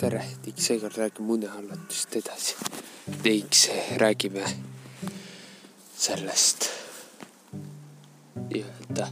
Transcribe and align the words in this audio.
ning 0.00 0.56
seekord 0.56 0.96
räägime 0.96 1.32
unehalvatust 1.32 2.16
edasi. 2.16 2.54
ning 3.24 3.52
räägime 3.96 4.44
sellest 5.96 6.68
nii-öelda, 8.48 9.08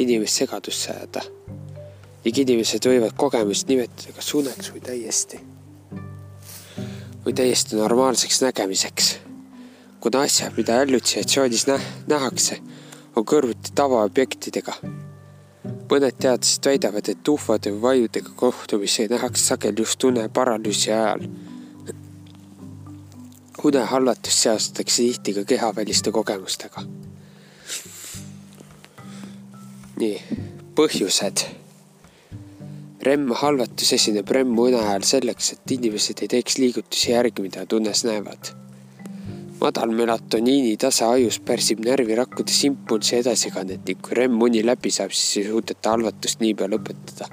inimest 0.02 0.42
segadusse 0.42 0.92
ajada 0.92 1.22
ning 2.26 2.40
inimesed 2.42 2.88
võivad 2.90 3.14
kogemust 3.14 3.70
nimetada 3.70 4.16
kas 4.18 4.34
uneks 4.34 4.72
või 4.74 4.82
täiesti, 4.82 5.40
või 7.26 7.38
täiesti 7.38 7.78
normaalseks 7.78 8.42
nägemiseks. 8.42 9.16
kuna 10.00 10.22
asjad, 10.22 10.54
mida 10.58 10.82
hallutsionatsioonis 10.82 11.68
nä 11.68 11.80
nähakse, 12.08 12.62
on 13.16 13.26
kõrvuti 13.26 13.74
tavaobjektidega 13.76 14.74
mõned 15.90 16.18
teadlased 16.22 16.66
väidavad, 16.66 17.10
et 17.10 17.30
ufode 17.30 17.72
või 17.74 17.82
vajudega 17.82 18.34
kohtumisi 18.36 19.08
nähakse 19.12 19.44
sageli 19.52 19.84
just 19.84 20.04
uneparalüüsi 20.04 20.92
ajal. 20.92 21.28
unehalvatust 23.66 24.44
seostatakse 24.44 25.04
tihti 25.04 25.34
ka 25.34 25.44
kehaväliste 25.44 26.12
kogemustega. 26.12 26.84
nii, 30.00 30.18
põhjused. 30.76 31.46
REM-halvatus 33.02 33.94
esineb 33.94 34.30
REM-une 34.30 34.78
ajal 34.82 35.02
selleks, 35.02 35.54
et 35.54 35.72
inimesed 35.72 36.22
ei 36.22 36.28
teeks 36.28 36.58
liigutusi 36.58 37.12
järgi, 37.12 37.42
mida 37.42 37.64
nad 37.64 37.74
unes 37.74 38.04
näevad 38.06 38.56
madal 39.66 39.90
melatoniini 39.98 40.78
tase 40.78 41.06
ajus 41.06 41.40
pärsib 41.48 41.80
närvirakkudes 41.86 42.60
impulsi 42.68 43.16
edasikannet 43.18 43.88
ning 43.88 44.02
kui 44.06 44.14
REM-uni 44.20 44.62
läbi 44.66 44.92
saab, 44.94 45.16
siis 45.18 45.40
ei 45.42 45.50
suudeta 45.50 45.94
halvatust 45.96 46.44
niipea 46.44 46.70
lõpetada. 46.70 47.30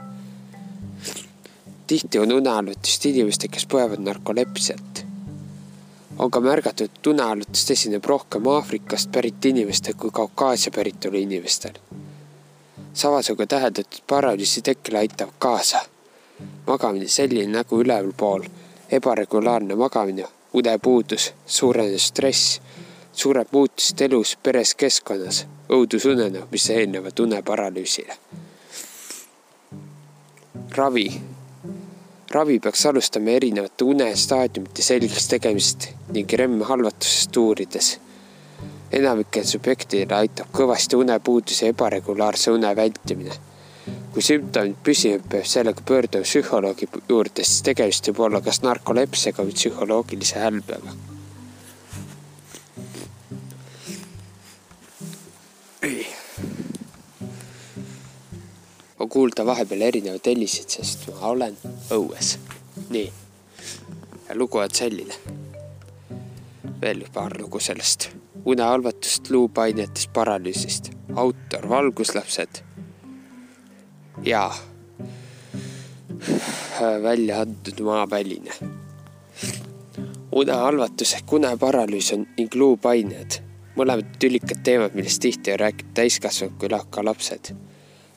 tihti 1.86 2.18
on 2.18 2.32
unehalvatust 2.32 3.06
inimestel, 3.10 3.52
kes 3.52 3.68
põevad 3.74 4.00
narkolepsiat. 4.06 5.04
on 6.18 6.30
ka 6.30 6.40
märgatud, 6.40 6.88
et 6.88 7.06
unehalvatust 7.06 7.70
esineb 7.76 8.04
rohkem 8.14 8.48
Aafrikast 8.56 9.12
pärit 9.12 9.44
inimestel 9.44 9.94
kui 9.94 10.10
Kaukaasia 10.10 10.72
päritolu 10.72 11.16
inimestel. 11.16 11.76
samas 12.94 13.30
on 13.30 13.36
ka 13.36 13.46
täheldatud 13.46 14.04
paralüüsi 14.06 14.62
tekkele 14.62 15.04
aitab 15.04 15.36
kaasa 15.38 15.84
magamine 16.66 17.08
selline 17.08 17.52
nägu 17.58 17.80
ülevalpool, 17.84 18.46
ebaregulaarne 18.90 19.74
magamine 19.74 20.24
unepuudus, 20.52 21.32
suurenev 21.46 21.98
stress, 21.98 22.60
suured 23.12 23.48
muutused 23.52 24.00
elus, 24.00 24.36
peres, 24.42 24.74
keskkonnas, 24.74 25.44
õudusunenäod, 25.72 26.48
mis 26.50 26.70
eelnevad 26.70 27.20
uneparalüüsile. 27.20 28.16
ravi. 30.76 31.20
ravi 32.30 32.58
peaks 32.60 32.86
alustama 32.86 33.30
erinevate 33.30 33.84
unestaadiumite 33.84 34.82
selgeks 34.82 35.28
tegemist 35.28 35.88
ning 36.12 36.32
REM-halvatusest 36.32 37.36
uurides. 37.36 37.98
enamikel 38.92 39.44
subjektidel 39.44 40.16
aitab 40.16 40.52
kõvasti 40.52 40.96
unepuuduse 40.96 41.68
ebaregulaarse 41.68 42.50
une 42.50 42.76
vältimine 42.76 43.51
kui 44.12 44.22
sümptomid 44.24 44.76
püsivad, 44.84 45.24
peab 45.32 45.46
sellega 45.48 45.84
pöörduma 45.88 46.26
psühholoogi 46.26 46.88
juurde, 47.08 47.44
sest 47.44 47.64
tegemist 47.70 48.10
võib 48.10 48.20
olla 48.26 48.42
kas 48.44 48.60
narkolepsiaga 48.64 49.46
või 49.46 49.56
psühholoogilise 49.56 50.42
hälbega. 50.42 50.96
on 59.02 59.08
kuulda 59.10 59.42
vahepeal 59.46 59.80
erinevaid 59.82 60.26
helisid, 60.30 60.68
sest 60.70 61.08
ma 61.10 61.32
olen 61.34 61.56
õues. 61.90 62.36
nii, 62.90 63.12
ja 64.28 64.36
lugu 64.38 64.58
on 64.58 64.74
selline. 64.74 65.14
veel 66.80 67.06
paar 67.14 67.40
lugu 67.40 67.60
sellest 67.60 68.10
unehalvatust, 68.44 69.30
luupainetest, 69.30 70.12
paralüüsist. 70.12 70.90
autor 71.16 71.68
Valguslapsed 71.68 72.62
ja 74.24 74.50
välja 77.02 77.40
antud 77.40 77.80
maaväline. 77.80 78.52
unehalvatus 80.32 81.14
ehk 81.14 81.32
uneparalüüs 81.32 82.12
on 82.14 82.26
ning 82.38 82.54
luupained, 82.54 83.36
mõlemad 83.76 84.16
tülikad 84.18 84.62
teemad, 84.64 84.94
millest 84.94 85.20
tihti 85.22 85.52
on 85.52 85.60
rääkinud 85.60 85.92
täiskasvanud 85.94 86.56
kui 86.58 86.68
ka 86.90 87.04
lapsed. 87.04 87.54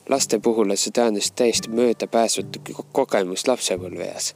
laste 0.08 0.38
puhul 0.38 0.70
on 0.70 0.76
see 0.76 0.94
tõenäoliselt 0.98 1.36
täiesti 1.36 1.70
möödapääsmatu 1.70 2.84
kogemus 2.92 3.46
lapsepõlveeas. 3.48 4.34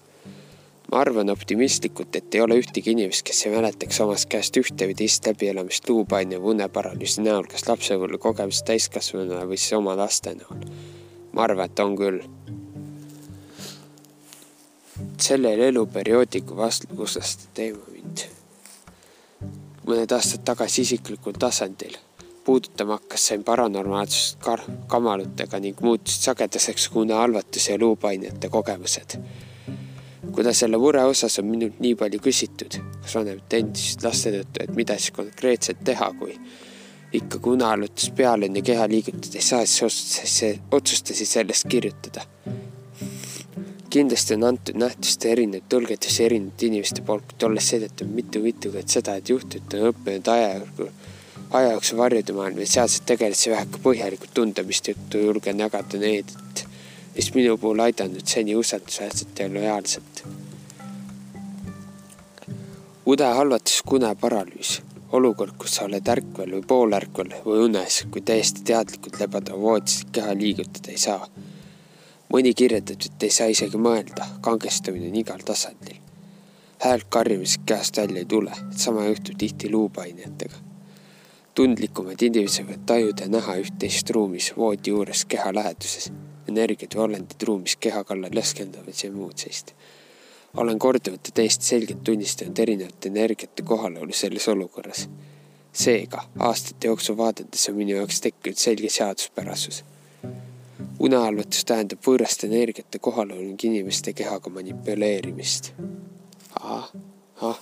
ma 0.93 1.01
arvan 1.01 1.31
optimistlikult, 1.31 2.17
et 2.17 2.35
ei 2.35 2.41
ole 2.41 2.59
ühtegi 2.59 2.91
inimest, 2.91 3.23
kes 3.23 3.47
ei 3.47 3.53
mäletaks 3.53 4.01
omast 4.01 4.29
käest 4.29 4.57
ühte 4.57 4.87
või 4.87 4.95
teist 4.95 5.27
läbielamist 5.27 5.89
luupaine 5.89 6.37
või 6.37 6.55
uneparalüüsi 6.55 7.23
näol, 7.23 7.47
kas 7.47 7.69
lapsepõlve 7.69 8.19
kogemust 8.19 8.65
täiskasvanuna 8.65 9.47
või 9.47 9.57
siis 9.57 9.73
oma 9.73 9.97
laste 9.97 10.35
näol 10.35 10.99
ma 11.33 11.47
arvan, 11.47 11.71
et 11.71 11.81
on 11.81 11.97
küll. 11.97 12.21
sellel 15.21 15.61
eluperioodil, 15.61 16.43
kui 16.45 16.57
vastlukuslaste 16.57 17.51
teema 17.55 17.83
mind 17.93 18.25
mõned 19.87 20.13
aastad 20.17 20.45
tagasi 20.47 20.85
isiklikul 20.87 21.37
tasandil 21.41 21.97
puudutama 22.45 22.97
hakkas, 22.99 23.27
sain 23.27 23.45
paranormaalsust 23.45 24.39
kamalutega 24.91 25.61
ning 25.61 25.81
muutusid 25.85 26.25
sagedaseks 26.25 26.89
unehalvatuse 26.95 27.73
ja 27.73 27.79
luupainete 27.79 28.49
kogemused. 28.49 29.19
kuna 30.33 30.53
selle 30.53 30.77
mure 30.77 31.05
osas 31.05 31.39
on 31.39 31.47
minult 31.47 31.81
nii 31.81 31.95
palju 31.95 32.21
küsitud, 32.23 32.77
kas 33.03 33.15
vanemate 33.15 33.59
endist 33.63 34.03
laste 34.05 34.33
tõttu, 34.35 34.63
et 34.63 34.75
mida 34.77 34.97
siis 34.99 35.15
konkreetselt 35.17 35.85
teha, 35.85 36.13
kui 36.19 36.37
ikkagi 37.13 37.51
unehallutus 37.51 38.11
peale 38.17 38.47
enne 38.47 38.63
keha 38.63 38.87
liigutada 38.89 39.39
ei 39.39 39.45
saa, 39.45 39.65
siis 39.67 40.61
otsustasin 40.71 41.27
sellest 41.27 41.67
kirjutada. 41.69 42.23
kindlasti 43.91 44.35
on 44.35 44.45
antud 44.47 44.77
nähtuste 44.79 45.33
erinev 45.33 45.65
tõlgendusi 45.73 46.23
erinevate 46.23 46.67
inimeste 46.67 47.03
poolt, 47.03 47.33
olles 47.43 47.71
seetõttu 47.73 48.07
mitu-mitu 48.07 48.71
korda 48.71 48.95
seda, 48.95 49.17
et 49.19 49.33
juhtud 49.33 49.75
on 49.75 49.89
õppinud 49.89 50.31
aja, 50.31 50.61
aja 51.59 51.73
jooksul 51.73 51.99
varjude 51.99 52.37
maailma 52.37 52.63
ja 52.63 52.75
sealsed 52.77 53.09
tegelasi 53.11 53.51
väheke 53.51 53.83
põhjalikult 53.83 54.35
tundemist 54.35 54.93
juttu 54.93 55.25
julgen 55.25 55.65
jagada 55.65 55.99
need, 55.99 56.31
et 56.31 56.63
mis 57.17 57.33
minu 57.35 57.59
puhul 57.59 57.83
aidanud 57.89 58.23
seni 58.37 58.55
usaldusväärselt 58.55 59.43
ja 59.43 59.51
lojaalselt 59.51 60.23
une 63.11 63.27
halvatus 63.35 63.83
kui 63.83 63.99
uneparalüüs, 63.99 64.77
olukord, 65.13 65.57
kus 65.59 65.75
sa 65.77 65.87
oled 65.89 66.09
ärkvel 66.09 66.55
või 66.57 66.67
poolärkvel 66.73 67.33
või 67.45 67.65
unes, 67.67 68.05
kui 68.13 68.23
täiesti 68.27 68.63
teadlikult 68.67 69.19
lebada 69.21 69.57
voodis 69.59 70.05
keha 70.13 70.35
liigutada 70.39 70.93
ei 70.93 70.99
saa. 70.99 71.27
mõni 72.31 72.53
kirjeldab, 72.55 73.03
et 73.07 73.23
ei 73.27 73.31
saa 73.35 73.49
isegi 73.51 73.79
mõelda, 73.79 74.27
kangestumine 74.41 75.09
on 75.09 75.17
igal 75.17 75.43
tasandil. 75.45 75.97
häält 76.85 77.07
karjumisest 77.09 77.61
kehast 77.67 77.97
välja 77.97 78.19
ei 78.19 78.25
tule, 78.25 78.53
sama 78.77 79.05
juhtub 79.07 79.39
tihti 79.39 79.71
luupainetega. 79.71 80.57
tundlikumad 81.55 82.23
inimesed 82.23 82.65
võivad 82.65 82.87
tajuda 82.87 83.23
ja 83.23 83.29
näha 83.29 83.57
üht-teist 83.57 84.11
ruumis 84.11 84.53
voodi 84.57 84.91
juures 84.91 85.25
keha 85.25 85.55
läheduses, 85.55 86.13
energiat 86.49 86.95
või 86.95 87.03
olendid 87.03 87.43
ruumis 87.43 87.77
keha 87.77 88.05
kallal 88.05 88.31
leskendamas 88.35 89.05
ja 89.05 89.13
muud 89.13 89.37
sellist 89.37 89.75
olen 90.57 90.79
korduvalt 90.79 91.27
ja 91.27 91.33
täiesti 91.35 91.65
selgelt 91.65 92.05
tunnistanud 92.05 92.59
erinevate 92.59 93.09
energiate 93.09 93.63
kohalolu 93.63 94.13
selles 94.13 94.49
olukorras. 94.49 95.09
seega 95.73 96.25
aastate 96.39 96.87
jooksul 96.87 97.17
vaadates 97.17 97.69
on 97.69 97.77
minu 97.77 97.91
jaoks 97.91 98.21
tekkinud 98.21 98.57
selge 98.57 98.89
seaduspärasus. 98.91 99.85
unehalvatus 100.99 101.65
tähendab 101.65 102.03
võõraste 102.07 102.47
energiate 102.47 102.99
kohalolu 102.99 103.41
ning 103.41 103.65
inimeste 103.65 104.13
kehaga 104.13 104.51
manipuleerimist. 104.51 105.73
ahah, 106.61 106.91
ah. 107.43 107.61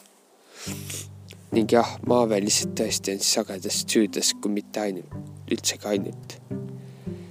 ning 1.52 1.72
jah, 1.72 1.98
maavälised 2.06 2.72
tõesti 2.80 3.12
on 3.12 3.20
sagedasti 3.20 3.92
süüdas, 3.92 4.32
kui 4.40 4.50
mitte 4.50 4.80
ainult, 4.80 5.12
üldsegi 5.50 5.86
ainult. 5.86 6.40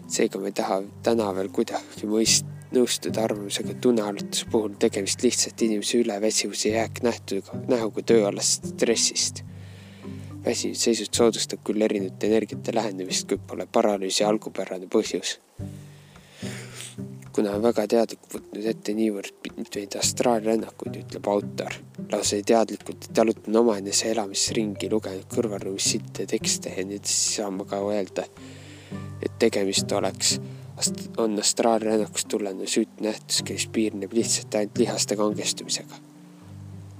seega 0.07 0.39
ma 0.39 0.53
ei 0.53 0.59
taha 0.61 0.83
täna 1.03 1.33
veel 1.35 1.49
kuidagi 1.49 2.05
mõista 2.05 2.56
nõustuda 2.75 3.23
arvamusega, 3.23 3.71
et 3.71 3.85
uneharjutuse 3.85 4.47
puhul 4.51 4.75
tegemist 4.79 5.23
lihtsalt 5.23 5.61
inimese 5.63 6.01
üleväsivuse 6.01 6.73
jääknähtuga, 6.75 7.61
näoga 7.71 8.03
tööalast 8.03 8.73
stressist. 8.73 9.43
väsinud 10.45 10.79
seisund 10.79 11.11
soodustab 11.11 11.59
küll 11.67 11.81
erinevate 11.83 12.27
energiate 12.27 12.71
lähenemist, 12.75 13.27
kuid 13.27 13.41
pole 13.47 13.67
paralüüsi 13.71 14.23
algupärane 14.23 14.87
põhjus. 14.87 15.39
kuna 17.31 17.51
on 17.53 17.61
väga 17.61 17.87
teadlikult 17.87 18.33
võtnud 18.33 18.65
ette 18.65 18.93
niivõrd 18.97 19.33
mitmeid 19.43 19.95
astraalrännakuid, 19.99 20.95
ütleb 21.03 21.27
autor, 21.29 21.73
lausa 22.11 22.41
teadlikult 22.41 23.09
jalutanud 23.17 23.59
omaenese 23.61 24.11
elamisringi, 24.11 24.89
lugenud 24.89 25.27
kõrvalruumis 25.35 25.91
silte 25.91 26.25
tekste 26.25 26.73
ja 26.77 26.85
nii 26.85 26.97
edasi, 26.97 27.35
saan 27.35 27.59
ma 27.59 27.65
ka 27.65 27.77
öelda, 27.77 28.25
et 29.21 29.37
tegemist 29.39 29.91
oleks 29.91 30.39
on 31.17 31.39
astraalrännakust 31.39 32.27
tulenev 32.27 32.65
süütnähtus, 32.65 33.41
kes 33.43 33.67
piirneb 33.73 34.13
lihtsalt 34.13 34.55
ainult 34.55 34.77
lihaste 34.77 35.15
kangestumisega. 35.15 35.95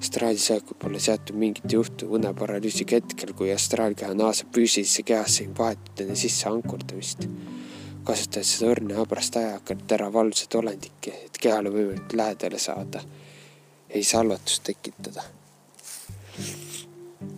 astraalsööku 0.02 0.76
pole 0.82 1.00
seatud 1.02 1.38
mingit 1.42 1.74
juhtu 1.74 2.06
uneparalüüsiga 2.14 3.00
hetkel, 3.00 3.34
kui 3.34 3.50
astraalkeha 3.54 4.14
naaseb 4.14 4.52
füüsilisse 4.54 5.04
kehasse 5.04 5.46
ning 5.46 5.58
vahetult 5.60 6.02
enne 6.06 6.16
sisse 6.16 6.50
ankurdamist. 6.50 7.28
kasutades 8.04 8.54
seda 8.58 8.72
õrna 8.74 9.00
habrast 9.02 9.36
ajakalt 9.36 9.92
ära 9.92 10.12
valvsat 10.14 10.56
olendikki, 10.56 11.14
et 11.26 11.42
kehale 11.42 11.74
võimalikult 11.74 12.14
lähedale 12.14 12.60
saada, 12.60 13.02
ei 13.90 14.04
salvatust 14.04 14.64
tekitada 14.64 15.24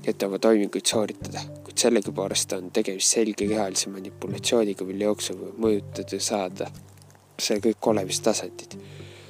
et 0.08 0.24
oma 0.24 0.40
toiminguid 0.40 0.86
sooritada, 0.86 1.42
kuid 1.80 1.94
sellegipoolest 1.94 2.54
on 2.58 2.72
tegemist 2.76 3.14
selge 3.16 3.46
kehalise 3.48 3.88
manipulatsiooniga, 3.90 4.84
mille 4.84 5.06
jooksul 5.06 5.38
võib 5.40 5.62
mõjutada 5.64 6.20
saada 6.20 6.68
see 7.40 7.62
kõik 7.64 7.88
olemistasandid. 7.94 8.76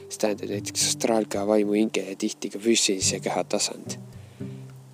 see 0.09 0.17
tähendab 0.17 0.49
näiteks 0.49 0.87
astraalkeha, 0.87 1.45
vaimu, 1.45 1.75
hinge 1.77 2.01
ja 2.01 2.15
tihti 2.17 2.49
ka 2.49 2.57
füüsilise 2.57 3.19
keha 3.21 3.43
tasand. 3.43 3.99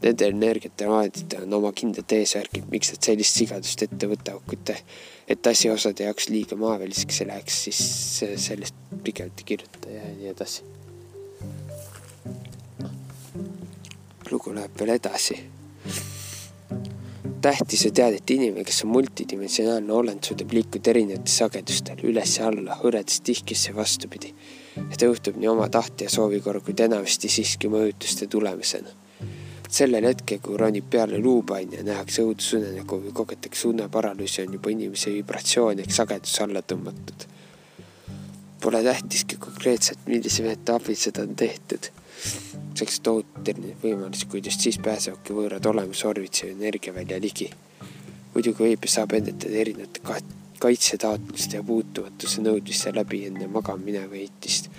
Nende 0.04 0.28
energiate 0.28 0.90
vahenditel 0.90 1.48
on 1.48 1.54
oma 1.54 1.72
kindlad 1.72 2.12
eesmärgid, 2.12 2.68
miks 2.70 2.92
nad 2.92 3.08
sellist 3.08 3.40
sigadust 3.40 3.88
ette 3.88 4.12
võtavad, 4.12 4.44
kuid 4.52 4.76
et 5.28 5.48
asi 5.48 5.72
osade 5.72 6.04
jaoks 6.04 6.28
liiga 6.30 6.60
maaväliseks 6.60 7.22
ei 7.22 7.32
läheks, 7.32 7.64
siis 7.70 7.84
sellest 8.50 8.76
pikemalt 9.04 9.40
ei 9.40 9.52
kirjuta 9.56 9.96
ja 9.96 10.12
nii 10.12 10.34
edasi. 10.36 10.64
lugu 14.32 14.52
läheb 14.52 14.80
veel 14.80 14.98
edasi 15.00 15.55
tähtis 17.46 17.86
on 17.86 17.94
teada, 17.94 18.18
et 18.18 18.32
inimene, 18.34 18.64
kes 18.66 18.84
on 18.86 18.92
multidimensionaalne 18.96 19.94
olend, 19.94 20.24
suudab 20.26 20.54
liikuda 20.56 20.90
erinevatel 20.96 21.30
sagedustel 21.30 22.02
üles 22.10 22.38
ja 22.40 22.48
alla, 22.50 22.78
hõredast 22.82 23.22
tihkesse 23.28 23.70
ja 23.70 23.76
vastupidi. 23.76 24.32
ja 24.76 24.98
ta 24.98 25.06
juhtub 25.06 25.38
nii 25.38 25.50
oma 25.52 25.68
tahte 25.70 26.08
ja 26.08 26.14
soovi 26.14 26.40
korral, 26.42 26.64
kuid 26.66 26.82
enamasti 26.88 27.30
siiski 27.30 27.70
mõjutuste 27.70 28.28
tulemusena. 28.28 28.90
sellel 29.76 30.06
hetkel, 30.08 30.40
kui 30.40 30.58
ronib 30.58 30.90
peale 30.90 31.20
luupaine 31.20 31.84
nähakse 31.84 32.24
õudusunenägu 32.24 33.00
või 33.04 33.14
kogetakse 33.14 33.68
uneparalüüsi, 33.68 34.46
on 34.46 34.54
juba 34.58 34.72
inimese 34.72 35.14
vibratsioon 35.14 35.80
ehk 35.84 35.92
sagedus 35.92 36.40
alla 36.42 36.62
tõmmatud. 36.62 37.28
Pole 38.62 38.84
tähtiski 38.84 39.38
konkreetselt, 39.38 40.08
millise 40.08 40.44
meetodi 40.44 40.78
abil 40.80 40.98
seda 40.98 41.28
on 41.28 41.36
tehtud 41.36 41.92
selleks 42.76 43.00
tohutu 43.04 43.52
erinevaid 43.52 43.84
võimalusi, 43.84 44.28
kuid 44.30 44.50
just 44.50 44.64
siis 44.66 44.80
pääsevadki 44.84 45.36
võõrad 45.36 45.66
olemusorvitsi 45.72 46.50
energiavälja 46.52 47.20
ligi. 47.22 47.50
muidugi 48.34 48.64
võib 48.64 48.84
ja 48.84 48.92
saab 48.92 49.14
ennetada 49.16 49.56
erinevate 49.56 50.02
kaitsetaotluste 50.60 51.58
ja 51.58 51.64
puutumatuse 51.64 52.42
nõudmiste 52.42 52.92
läbi 52.96 53.26
enne 53.30 53.48
magama 53.48 53.84
mineva 53.84 54.16
heitist. 54.16 54.70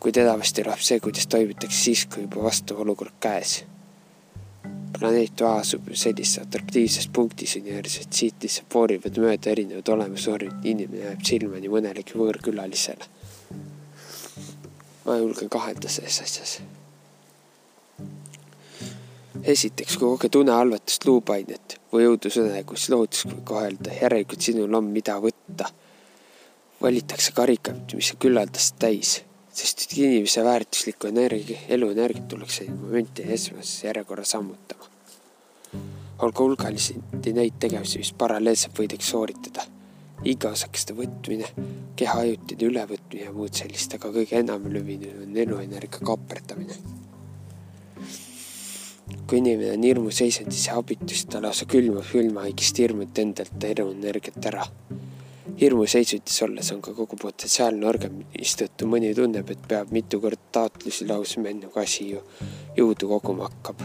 kuid 0.00 0.16
enamasti 0.16 0.64
läheb 0.64 0.84
see, 0.84 1.00
kuidas 1.00 1.26
toimitakse 1.26 1.78
siis, 1.78 2.06
kui 2.06 2.22
juba 2.22 2.42
vastav 2.42 2.80
olukord 2.80 3.16
käes. 3.20 3.64
planeet 4.98 5.40
A 5.40 5.56
asub 5.62 5.88
sellises 5.94 6.38
atraktiivses 6.42 7.08
punktis 7.08 7.56
universus, 7.56 8.06
et 8.06 8.12
siit 8.12 8.42
lihtsalt 8.42 8.74
voorivad 8.74 9.18
mööda 9.18 9.50
erinevad 9.50 9.88
olemusorvid, 9.88 10.64
inimene 10.64 11.04
jääb 11.04 11.24
silma 11.24 11.60
nii 11.60 11.72
mõnelegi 11.76 12.18
võõrkülalisele 12.18 13.17
ma 15.08 15.16
julgen 15.16 15.48
kahelda 15.48 15.88
selles 15.88 16.20
asjas 16.22 16.58
esiteks, 19.44 19.96
kui 19.96 20.08
koged 20.16 20.34
unehalvatust, 20.40 21.04
luupainet 21.06 21.78
või 21.92 22.08
õudusunenägu, 22.08 22.76
siis 22.76 22.90
lohutus 22.92 23.24
kohelda, 23.48 23.94
järelikult 24.02 24.44
sinul 24.44 24.74
on, 24.74 24.90
mida 24.94 25.18
võtta. 25.22 25.70
valitakse 26.82 27.32
karikad, 27.34 27.94
mis 27.94 28.12
on 28.14 28.18
küllaldast 28.22 28.76
täis, 28.78 29.16
sest 29.52 29.86
inimese 29.96 30.44
väärtuslikku 30.44 31.08
energia, 31.10 31.58
eluenergiat 31.68 32.28
tuleks 32.28 32.60
selline 32.60 32.76
momenti 32.78 33.22
esmases 33.22 33.84
järjekorras 33.84 34.34
ammutama. 34.34 34.84
olgu 36.18 36.44
hulgaliselt 36.44 37.26
neid 37.34 37.58
tegevusi, 37.58 37.98
mis 37.98 38.12
paralleelselt 38.12 38.78
võidakse 38.78 39.10
sooritada. 39.10 39.66
Iga 40.24 40.50
osakeste 40.54 40.96
võtmine, 40.98 41.50
keha 41.98 42.22
ajutine 42.24 42.70
ülevõtmine 42.70 43.28
ja 43.28 43.34
muud 43.34 43.54
sellist, 43.54 43.94
aga 43.94 44.10
kõige 44.14 44.40
enam 44.40 44.66
levinud 44.72 45.26
on 45.26 45.36
eluenergia 45.44 46.02
kaaperdamine 46.02 46.78
kui 49.28 49.38
inimene 49.42 49.74
on 49.76 49.84
hirmuseisundis 49.84 50.66
ja 50.68 50.78
abitus, 50.80 51.26
ta 51.28 51.40
lausa 51.44 51.66
külmub 51.68 52.04
külmahaigist 52.08 52.80
hirmut 52.80 53.18
endalt 53.20 53.64
eluenergiat 53.70 54.48
ära. 54.50 54.64
hirmuseisundis 55.60 56.42
olles 56.46 56.70
on 56.72 56.80
ka 56.84 56.92
kogu 56.94 57.16
potentsiaalne 57.20 57.86
organ, 57.88 58.20
mistõttu 58.34 58.86
mõni 58.86 59.14
tunneb, 59.16 59.50
et 59.50 59.64
peab 59.68 59.92
mitu 59.92 60.20
korda 60.22 60.52
taotlusi 60.52 61.08
lausma, 61.08 61.48
enne 61.48 61.70
kui 61.72 61.82
asi 61.82 62.10
ju 62.12 62.22
jõudu 62.76 63.08
koguma 63.14 63.48
hakkab. 63.48 63.82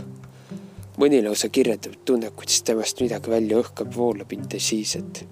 mõni 0.97 1.23
lausa 1.23 1.49
kirjeldab, 1.49 1.95
tunneb, 2.05 2.35
kuidas 2.35 2.61
temast 2.61 3.01
midagi 3.01 3.29
välja 3.29 3.59
õhkab, 3.63 3.95
voolab 3.95 4.31
intensiivselt. 4.31 5.25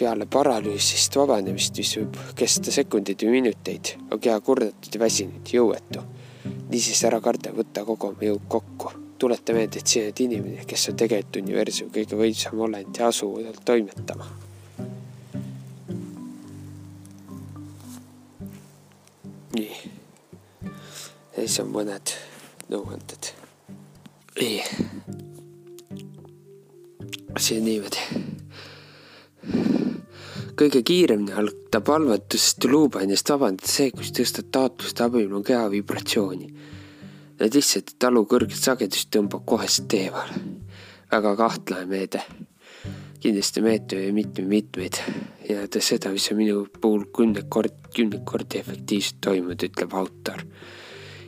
Peale 0.00 0.26
paralüüsist 0.26 1.16
vabanemist, 1.20 1.76
mis 1.76 1.92
võib 1.98 2.16
kesta 2.38 2.72
sekundeid 2.72 3.20
või 3.26 3.40
minuteid, 3.40 3.94
on 4.10 4.22
keha 4.22 4.40
kurnatud 4.40 4.96
ja 4.96 5.04
väsinud, 5.04 5.52
jõuetu 5.52 6.06
niisiis 6.70 7.02
ära 7.04 7.20
karda, 7.22 7.52
võta 7.54 7.84
kogu 7.86 8.10
oma 8.10 8.26
jõud 8.26 8.48
kokku. 8.48 8.96
tuleta 9.20 9.52
meelde, 9.52 9.82
et 9.82 9.86
sina 9.86 10.06
oled 10.06 10.20
inimene, 10.24 10.62
kes 10.64 10.86
on 10.88 10.94
tegelikult 10.96 11.42
universumi 11.42 11.90
kõige 11.92 12.16
võimsam 12.16 12.62
olend 12.64 12.96
ja 12.96 13.10
asu 13.12 13.28
toimetama. 13.64 14.28
nii. 19.52 19.92
siis 21.34 21.60
on 21.60 21.68
mõned 21.74 22.14
nõuanded. 22.72 23.32
nii. 24.40 24.64
on 27.36 27.64
niimoodi 27.68 29.79
kõige 30.60 30.82
kiiremini 30.84 31.32
algab 31.40 31.88
halvatusest 31.88 32.66
ja 32.66 32.70
luupainest 32.70 33.30
vabandada 33.32 33.68
see, 33.70 33.92
kus 33.96 34.12
tõstad 34.16 34.50
taotluste 34.52 35.06
abil 35.06 35.30
oma 35.30 35.40
keha 35.46 35.70
vibratsiooni. 35.72 36.50
Lihtsalt 37.40 37.94
talu 38.02 38.26
kõrget 38.28 38.60
sagedust 38.60 39.08
tõmbab 39.14 39.46
kohest 39.48 39.94
eemale. 39.96 40.36
väga 41.10 41.36
kahtlane 41.36 41.86
meede. 41.86 42.20
kindlasti 43.20 43.60
meetmeid 43.60 44.14
mitmeid-mitmeid 44.14 44.96
ja 45.48 45.66
ta 45.68 45.80
seda, 45.80 46.10
mis 46.10 46.30
on 46.32 46.36
minu 46.36 46.66
puhul 46.80 47.04
kümneid 47.16 47.48
kordi, 47.48 47.74
kümneid 47.96 48.24
kordi 48.24 48.58
efektiivselt 48.58 49.20
toimunud, 49.20 49.62
ütleb 49.62 49.94
autor. 49.94 50.44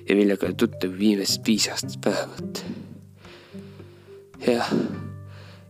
ja 0.09 0.17
millega 0.17 0.47
olen 0.47 0.57
tuttav 0.57 0.99
viimased 0.99 1.47
viis 1.47 1.69
aastat 1.69 2.05
vähemalt. 2.05 2.65
jah, 4.47 4.73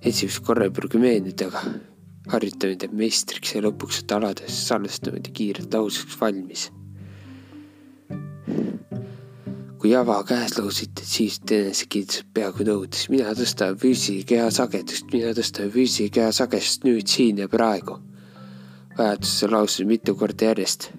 esimest 0.02 0.42
korra 0.42 0.64
ei 0.64 0.70
pruugi 0.70 0.98
meenuda, 0.98 1.46
aga 1.46 1.91
harjutamine 2.30 2.78
teeb 2.78 2.94
meistriks 2.94 3.56
ja 3.56 3.62
lõpuks 3.64 4.02
oled 4.02 4.14
alades 4.18 4.60
salvestanud 4.68 5.26
ja 5.26 5.34
kiirelt 5.34 5.74
lauseks 5.74 6.20
valmis. 6.20 6.70
kui 9.82 9.90
java 9.90 10.20
käes 10.22 10.52
lausitad, 10.54 11.02
siis 11.02 11.40
enesekindlus 11.42 12.20
peaaegu 12.34 12.62
nõudis, 12.68 13.08
mina 13.10 13.32
tõstan 13.34 13.74
füüsilise 13.74 14.28
keha 14.30 14.44
sagedust, 14.54 15.08
mina 15.10 15.32
tõstan 15.34 15.72
füüsilise 15.74 16.12
keha 16.14 16.28
sagedust 16.30 16.86
nüüd, 16.86 17.08
siin 17.10 17.40
ja 17.42 17.48
praegu. 17.50 17.98
vajaduse 18.98 19.48
laususin 19.50 19.88
mitu 19.90 20.14
korda 20.14 20.52
järjest, 20.52 20.92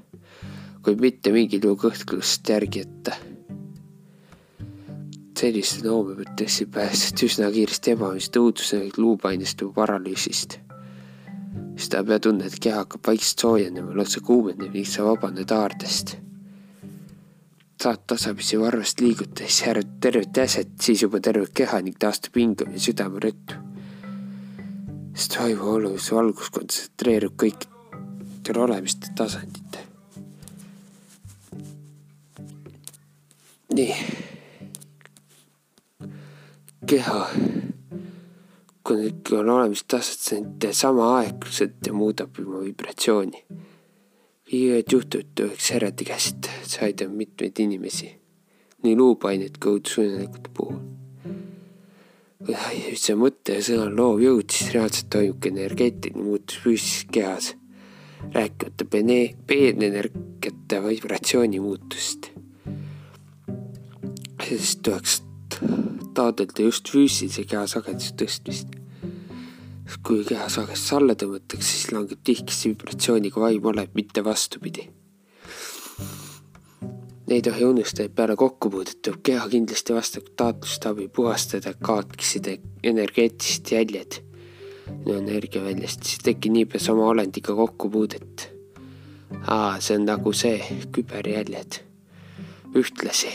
kuid 0.83 0.99
mitte 0.99 1.31
mingil 1.31 1.63
juhul 1.63 1.79
kõhklust 1.85 2.49
järgi 2.49 2.83
jätta 2.83 3.15
selliste 5.43 5.87
noomimõttesse 5.87 6.69
pääsed 6.71 7.23
üsna 7.25 7.49
kiiresti 7.51 7.95
ebamist 7.95 8.35
õudusega 8.39 8.95
luupainest 8.97 9.63
või 9.63 9.73
paralüüsist 9.75 10.59
siis 11.75 11.89
ta 11.89 12.03
pea 12.03 12.19
tundma, 12.19 12.47
et 12.47 12.59
keha 12.61 12.83
hakkab 12.83 13.07
vaikselt 13.07 13.45
soojenema, 13.45 13.95
lausa 13.97 14.21
kuumeneb 14.25 14.73
ning 14.73 14.87
sa 14.87 15.05
vabaned 15.07 15.51
haardest. 15.51 16.17
saad 17.83 18.05
tasapisi 18.07 18.55
varvast 18.59 19.01
liigutades 19.01 19.57
järjest 19.61 19.95
tervet 19.99 20.37
jäset, 20.37 20.69
siis 20.81 21.01
juba 21.03 21.19
tervet 21.19 21.51
keha 21.53 21.81
ning 21.81 21.97
taastub 21.99 22.35
hingamine 22.35 22.79
südamerütm. 22.79 23.57
sest 25.15 25.39
vaimu 25.39 25.69
olulise 25.75 26.15
valgus 26.15 26.49
kontsentreerub 26.49 27.35
kõikidel 27.43 28.57
olemiste 28.57 29.07
tasanditel. 29.15 29.81
nii. 33.73 33.95
keha 36.85 37.19
kui 38.83 39.07
ikka 39.07 39.39
on 39.39 39.49
olemas 39.49 39.83
tasand 39.87 40.65
samaaegselt 40.75 41.87
ja 41.87 41.93
muudab 41.93 42.39
oma 42.39 42.63
vibratsiooni. 42.65 43.45
viied 44.51 44.91
juhtud 44.91 45.29
tohiks 45.35 45.71
hereti 45.71 46.05
käest, 46.05 46.49
see 46.67 46.83
aitab 46.85 47.13
mitmeid 47.15 47.57
inimesi, 47.63 48.09
nii 48.83 48.97
luupainet 48.99 49.57
kui 49.57 49.77
õudusunenägude 49.77 50.51
puhul. 50.57 50.77
kui 52.43 52.99
see 52.99 53.15
mõte 53.15 53.57
ja 53.57 53.63
sõna 53.69 53.87
loov 53.95 54.21
jõud, 54.21 54.51
siis 54.51 54.75
reaalselt 54.75 55.09
toimubki 55.15 55.53
energeetiline 55.55 56.27
muutus 56.27 56.59
füüsilises 56.65 57.09
kehas, 57.15 57.51
rääkimata 58.35 58.85
peenenergiate 59.47 60.83
vibratsiooni 60.89 61.63
muutust. 61.63 62.33
sellest 64.43 64.81
tuleks 64.83 65.21
taotleda 66.13 66.65
just 66.67 66.89
füüsilise 66.89 67.45
keha 67.49 67.67
sageduse 67.67 68.15
tõstmist. 68.19 68.79
kui 70.03 70.23
keha 70.27 70.49
sagedust 70.49 70.93
alla 70.95 71.13
tõmmatakse, 71.15 71.69
siis 71.69 71.91
langeb 71.93 72.19
tihkesse 72.23 72.71
vibratsiooniga 72.71 73.41
vaim 73.41 73.65
oleb, 73.71 73.93
mitte 73.93 74.23
vastupidi. 74.23 74.89
ei 77.29 77.41
tohi 77.41 77.65
unustada, 77.65 78.05
et 78.05 78.15
peale 78.15 78.35
kokkupuudet 78.35 79.01
tuleb 79.01 79.23
keha 79.23 79.47
kindlasti 79.49 79.93
vastavalt 79.93 80.35
taotluste 80.35 80.89
abil 80.89 81.09
puhastada 81.09 81.73
kaotksid 81.73 82.51
energeetilised 82.83 83.71
jäljed 83.71 84.21
no 85.05 85.15
energiaväljast, 85.17 86.03
siis 86.03 86.19
tekib 86.23 86.53
niipea 86.53 86.81
sama 86.81 87.07
olendiga 87.07 87.55
kokkupuudet. 87.55 88.49
aa, 89.47 89.79
see 89.79 89.97
on 89.97 90.05
nagu 90.05 90.33
see, 90.33 90.59
küberjäljed. 90.91 91.81
ühtlasi 92.75 93.31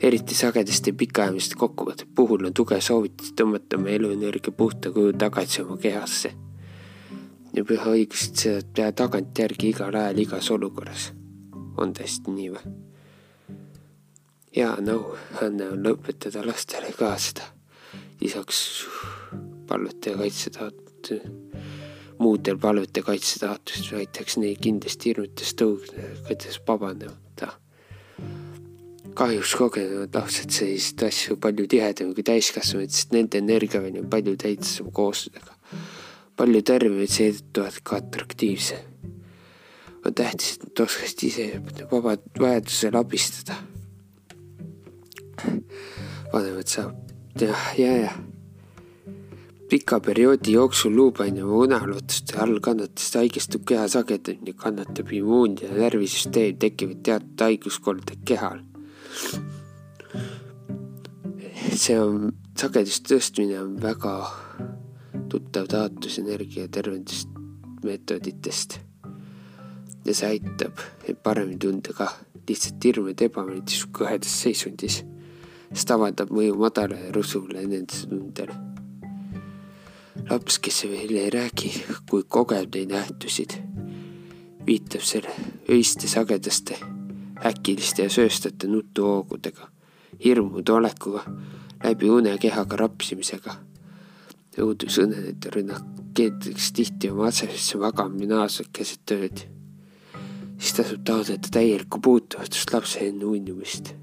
eriti 0.00 0.34
sagedasti 0.34 0.92
pikaajaliste 0.92 1.56
kokkuvõtte 1.58 2.06
puhul 2.14 2.46
on 2.46 2.54
tugev 2.54 2.82
soovitus 2.84 3.32
tõmmata 3.38 3.78
oma 3.78 3.90
eluenergia 3.90 4.54
puhta 4.54 4.92
kuju 4.94 5.12
tagasi 5.18 5.62
oma 5.62 5.76
kehasse. 5.82 6.32
ja 7.54 7.64
püha 7.64 7.94
õigust 7.94 8.38
seda 8.38 8.62
teha 8.74 8.92
tagantjärgi 8.92 9.72
igal 9.72 9.94
ajal 9.94 10.18
igas 10.18 10.50
olukorras. 10.54 11.12
on 11.76 11.92
tõesti 11.92 12.34
nii 12.34 12.50
või? 12.54 12.74
hea 14.56 14.72
nõuanne 14.80 15.70
on 15.74 15.84
lõpetada 15.86 16.46
lastele 16.46 16.92
ka 16.92 17.16
seda. 17.18 17.50
lisaks 18.20 18.86
palvete 19.66 20.10
ja 20.10 20.16
kaitsetaotlus, 20.16 21.22
muudel 22.18 22.58
palvete 22.58 23.02
kaitsetaotlust 23.02 23.92
aitaks 23.92 24.36
neid 24.38 24.62
kindlasti 24.62 25.10
hirmutest 25.10 25.58
tõugades 25.58 26.62
vabaneda 26.66 27.16
kahjuks 29.18 29.54
kogenud 29.58 30.14
lapsed 30.14 30.52
selliseid 30.54 31.02
asju 31.08 31.38
palju 31.42 31.66
tihedamini 31.70 32.16
kui 32.16 32.26
täiskasvanud, 32.26 32.92
sest 32.94 33.14
nende 33.16 33.40
energiaväli 33.42 34.02
on 34.02 34.10
palju 34.12 34.36
täitsam 34.38 34.92
kooslusega. 34.94 35.56
palju 36.38 36.62
tervemaid, 36.62 37.10
seetõttu 37.10 37.66
ka 37.82 37.98
atraktiivsem. 37.98 38.84
on 40.06 40.14
tähtis, 40.14 40.54
et 40.54 40.64
nad 40.68 40.80
oskaksid 40.86 41.24
ise 41.26 41.46
vaba 41.90 42.16
vajadusel 42.38 42.96
abistada. 42.96 43.58
vanemad 46.32 46.68
saab 46.68 46.94
jah, 47.40 47.78
ja, 47.78 47.92
ja 47.96 48.12
pika 49.68 50.00
perioodi 50.00 50.52
jooksul 50.52 50.94
luupaine 50.96 51.44
oma 51.44 51.64
unealutuste 51.66 52.38
all 52.38 52.60
kannatades 52.60 53.10
haigestub 53.14 53.66
keha 53.66 53.88
sagedamini, 53.88 54.54
kannatab 54.54 55.10
immuun- 55.10 55.58
ja 55.62 55.74
närvisüsteem, 55.74 56.56
tekivad 56.58 57.02
teatud 57.02 57.46
haiguskolded 57.48 58.24
kehal 58.24 58.67
see 61.78 61.98
on, 62.00 62.32
sageduse 62.58 63.02
tõstmine 63.06 63.60
on 63.60 63.76
väga 63.82 64.12
tuttav 65.30 65.68
taotlusenergia 65.70 66.68
tervendusmeetoditest. 66.74 68.78
ja 70.04 70.14
see 70.14 70.28
aitab 70.28 70.72
paremini 71.22 71.58
tunda 71.60 71.92
ka 71.92 72.08
lihtsalt 72.48 72.84
hirmu 72.84 73.08
ja 73.12 73.26
ebameeldivust 73.28 73.92
kõhedas 73.92 74.34
seisundis, 74.42 75.04
sest 75.72 75.90
avaldab 75.92 76.30
mõju 76.32 76.54
madalale 76.58 77.12
rusule 77.14 77.62
enesetundele. 77.62 78.54
laps, 80.30 80.58
kes 80.58 80.84
veel 80.90 81.16
ei 81.16 81.30
räägi, 81.30 81.84
kui 82.10 82.22
kogeb 82.28 82.74
neid 82.74 82.92
nähtusid, 82.92 83.52
viitab 84.66 85.02
selle 85.06 85.30
öiste 85.70 86.08
sagedaste 86.08 86.97
äkiliste 87.46 88.02
ja 88.02 88.10
sööstate 88.10 88.66
nutuhoogudega, 88.66 89.68
hirmude 90.24 90.72
olekuga, 90.72 91.22
läbi 91.84 92.10
une 92.10 92.38
kehaga 92.38 92.76
rapsimisega. 92.76 93.54
õudusõnede 94.58 95.52
rünnak 95.54 95.84
keeldaks 96.18 96.72
tihti 96.74 97.12
oma 97.12 97.28
asesesse 97.30 97.78
magama 97.78 98.26
naasvad 98.26 98.72
keset 98.74 99.12
ööd. 99.14 99.44
siis 100.58 100.72
tasub 100.74 101.04
taotleda 101.06 101.48
täielikku 101.54 102.00
puutumatust 102.02 102.72
lapse 102.74 103.06
enne 103.06 103.24
uinumist. 103.24 103.94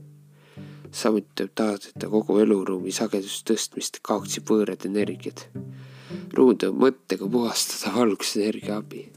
samuti 0.92 1.28
tuleb 1.36 1.52
taotleda 1.56 2.10
kogu 2.10 2.40
eluruumi 2.40 2.92
sageduse 2.92 3.44
tõstmist, 3.52 4.00
kaoksid 4.02 4.48
võõrad 4.48 4.86
energiad. 4.86 5.44
ruum 6.34 6.58
tuleb 6.58 6.80
mõttega 6.88 7.28
puhastada 7.32 7.96
valgusenergia 8.00 8.78
abil 8.78 9.12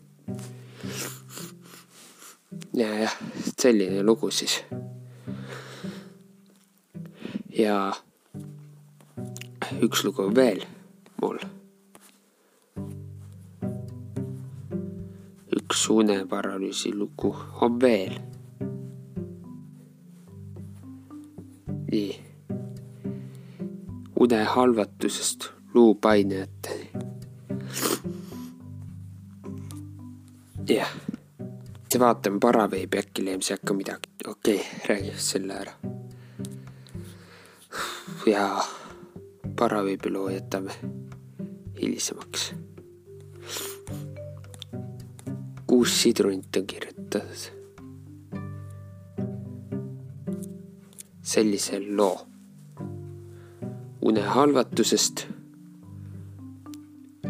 ja 2.72 2.88
jah, 2.98 3.14
selline 3.60 4.02
lugu 4.02 4.30
siis. 4.30 4.64
ja 7.58 7.92
üks 9.82 10.04
lugu 10.04 10.28
veel 10.36 10.64
mul. 11.22 11.38
üks 15.58 15.88
uneparalüüsi 15.90 16.94
lugu 16.94 17.34
on 17.60 17.80
veel. 17.80 18.16
nii. 21.90 22.16
unehalvatusest 24.20 25.50
luupainajateni. 25.74 26.90
jah 30.68 30.68
yeah 30.68 31.17
ja 31.94 32.00
vaatame 32.00 32.38
paraveebi, 32.40 32.98
äkki 32.98 33.24
leiame 33.24 33.42
sealt 33.42 33.62
ka 33.64 33.74
midagi. 33.74 34.08
okei 34.26 34.56
okay,, 34.56 34.80
räägi 34.88 35.12
selle 35.16 35.52
ära. 35.52 35.72
ja 38.26 38.64
paraveebi 39.56 40.10
loo 40.10 40.28
jätame 40.28 40.72
hilisemaks. 41.80 42.54
kuus 45.66 46.02
sidrunit 46.02 46.56
on 46.56 46.66
kirjutatud. 46.66 47.52
sellise 51.22 51.80
loo 51.96 52.26
unehalvatusest 54.02 55.26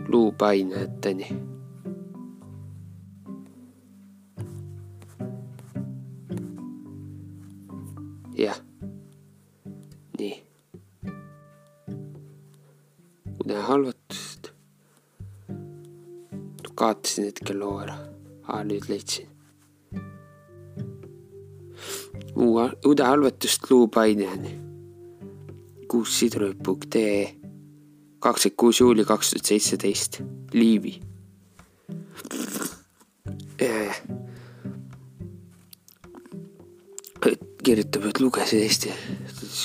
luupainajateni 0.08 1.47
kaotasin 16.98 17.24
hetkel 17.24 17.62
ära. 17.62 17.96
aa, 18.48 18.64
nüüd 18.64 18.88
leidsin. 18.88 19.28
unehalvatust 22.86 23.70
luupaineni. 23.70 24.58
kuus 25.88 26.18
sidrupukk.ee 26.18 27.34
kakskümmend 28.18 28.56
kuus 28.56 28.80
juuli 28.80 29.04
kaks 29.04 29.30
tuhat 29.30 29.44
seitseteist, 29.44 30.22
Liivi. 30.52 31.00
kirjutab, 37.62 38.04
et 38.08 38.20
lugesin 38.20 38.62
Eesti 38.64 38.92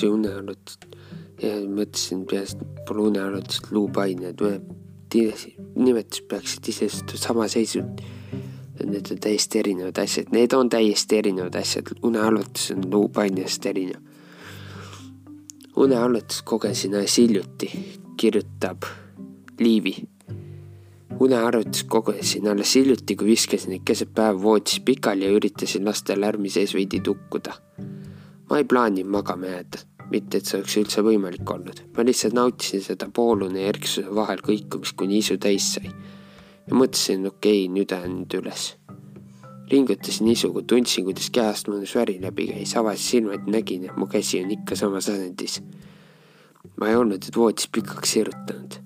unearvutust 0.09 0.85
ja 1.41 1.53
mõtlesin 1.71 2.25
peast, 2.27 2.59
pole 2.87 3.07
unearvutust 3.07 3.71
luupained, 3.71 4.41
nimetus 5.75 6.21
peaksid 6.29 6.69
iseenesest 6.69 7.15
sama 7.15 7.47
seisund. 7.47 8.01
Need 8.83 9.11
on 9.11 9.19
täiesti 9.21 9.59
erinevad 9.59 9.97
asjad, 10.01 10.31
need 10.31 10.53
on 10.57 10.69
täiesti 10.69 11.17
erinevad 11.17 11.55
asjad, 11.55 11.93
unearvutus 12.03 12.71
on 12.71 12.83
luupainest 12.91 13.65
erinev. 13.65 14.01
unearvutust 15.75 16.41
kogesin 16.45 16.95
alles 16.95 17.17
hiljuti, 17.17 17.69
kirjutab 18.17 18.83
Liivi 19.59 19.95
unearvutus 21.19 21.83
kogesin 21.83 22.47
alles 22.47 22.75
hiljuti, 22.75 23.15
kui 23.15 23.27
viskasin 23.27 23.69
neid 23.69 23.81
keset 23.85 24.13
päeva 24.15 24.41
voodis 24.41 24.79
pikali 24.79 25.25
ja 25.25 25.31
üritasin 25.31 25.85
lasta 25.85 26.19
lärmi 26.19 26.49
sees 26.49 26.73
veidi 26.73 26.99
tukkuda 26.99 27.53
ma 28.49 28.57
ei 28.57 28.65
plaaninud 28.69 29.09
magama 29.09 29.49
jääda, 29.49 29.79
mitte 30.11 30.39
et 30.39 30.47
see 30.47 30.59
oleks 30.59 30.75
üldse 30.81 31.03
võimalik 31.05 31.49
olnud, 31.49 31.81
ma 31.95 32.05
lihtsalt 32.05 32.35
nautisin 32.37 32.83
seda 32.83 33.07
poolune 33.13 33.63
ja 33.63 33.71
erksuse 33.73 34.13
vahel 34.15 34.41
kõikumist, 34.43 34.95
kuni 34.99 35.19
isu 35.21 35.37
täis 35.41 35.73
sai. 35.75 35.89
ja 36.67 36.77
mõtlesin, 36.77 37.27
okei 37.27 37.65
okay,, 37.65 37.73
nüüd 37.73 37.91
lähen 37.91 38.19
nüüd 38.21 38.37
üles. 38.41 38.73
ringutasin 39.71 40.27
isuga, 40.29 40.61
tundsin, 40.67 41.05
kuidas 41.07 41.29
kehast 41.33 41.69
mõnus 41.71 41.95
väri 41.95 42.19
läbi 42.21 42.49
käis, 42.51 42.75
avasin 42.77 43.09
silmad 43.09 43.47
ja 43.47 43.57
nägin, 43.57 43.85
et 43.89 43.97
mu 43.97 44.07
käsi 44.07 44.43
on 44.43 44.51
ikka 44.51 44.75
samas 44.75 45.09
asendis. 45.09 45.61
ma 46.77 46.89
ei 46.89 46.95
olnud 46.95 47.23
nüüd 47.23 47.37
voodis 47.37 47.67
pikaks 47.67 48.17
sirutanud. 48.17 48.79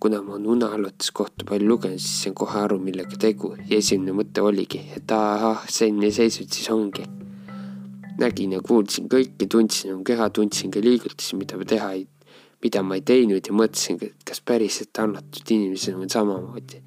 kuna 0.00 0.22
ma 0.22 0.34
olen 0.34 0.46
unehalvatus 0.46 1.10
kohta 1.10 1.44
palju 1.44 1.68
lugenud, 1.68 1.98
siis 1.98 2.22
sain 2.24 2.34
kohe 2.34 2.58
aru, 2.58 2.78
millega 2.78 3.16
tegu 3.18 3.56
ja 3.68 3.76
esimene 3.76 4.12
mõte 4.12 4.40
oligi, 4.40 4.86
et 4.96 5.10
ahah, 5.12 5.66
selline 5.68 6.10
seisund 6.10 6.48
siis 6.48 6.70
ongi 6.70 7.04
nägin 8.20 8.54
ja 8.54 8.60
kuulsin 8.64 9.08
kõike, 9.10 9.48
tundsin 9.50 9.94
oma 9.94 10.04
keha, 10.06 10.30
tundsin 10.34 10.72
ka 10.72 10.82
liigutusi, 10.84 11.36
mida 11.40 11.58
ma 11.58 11.66
teha 11.68 11.92
ei, 11.96 12.06
mida 12.64 12.82
ma 12.86 12.98
ei 12.98 13.04
teinud 13.06 13.46
ja 13.46 13.54
mõtlesin, 13.56 14.00
et 14.04 14.26
kas 14.28 14.42
päriselt 14.44 15.00
annatud 15.02 15.54
inimesel 15.56 15.98
on 16.00 16.10
samamoodi. 16.12 16.82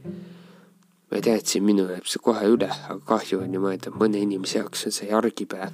ma 1.11 1.21
teadsin, 1.21 1.63
minul 1.63 1.91
läheb 1.91 2.07
see 2.09 2.21
kohe 2.25 2.45
üle, 2.49 2.69
aga 2.69 2.99
kahju 3.05 3.43
on 3.43 3.53
ju 3.53 3.61
mõelda, 3.61 3.93
mõne 3.93 4.21
inimese 4.21 4.59
jaoks 4.59 4.87
on 4.89 4.95
see 4.95 5.09
argipäev. 5.13 5.73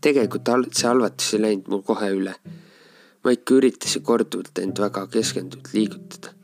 tegelikult 0.00 0.52
see 0.72 0.88
halvatus 0.88 1.34
ei 1.34 1.42
läinud 1.46 1.68
mul 1.68 1.82
kohe 1.82 2.12
üle. 2.12 2.36
ma 3.24 3.34
ikka 3.34 3.58
üritasin 3.60 4.02
korduvalt 4.02 4.58
end 4.58 4.78
väga 4.78 5.06
keskenduvalt 5.06 5.74
liigutada 5.74 6.38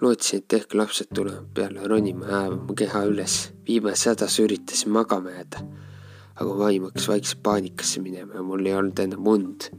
lootsin, 0.00 0.42
et 0.42 0.52
ehk 0.52 0.74
lapsed 0.74 1.08
tulevad 1.14 1.48
peale 1.54 1.88
ronima, 1.88 2.26
häävama 2.26 2.74
keha 2.76 3.04
üles. 3.08 3.50
viimase 3.66 4.10
hädas 4.10 4.38
üritasin 4.44 4.92
magama 4.92 5.30
jääda 5.30 5.85
aga 6.36 6.56
vaim 6.58 6.88
hakkas 6.88 7.08
vaikselt 7.08 7.42
paanikasse 7.42 8.02
minema 8.04 8.36
ja 8.36 8.44
mul 8.44 8.66
ei 8.66 8.74
olnud 8.76 8.98
enam 9.04 9.28
und. 9.32 9.70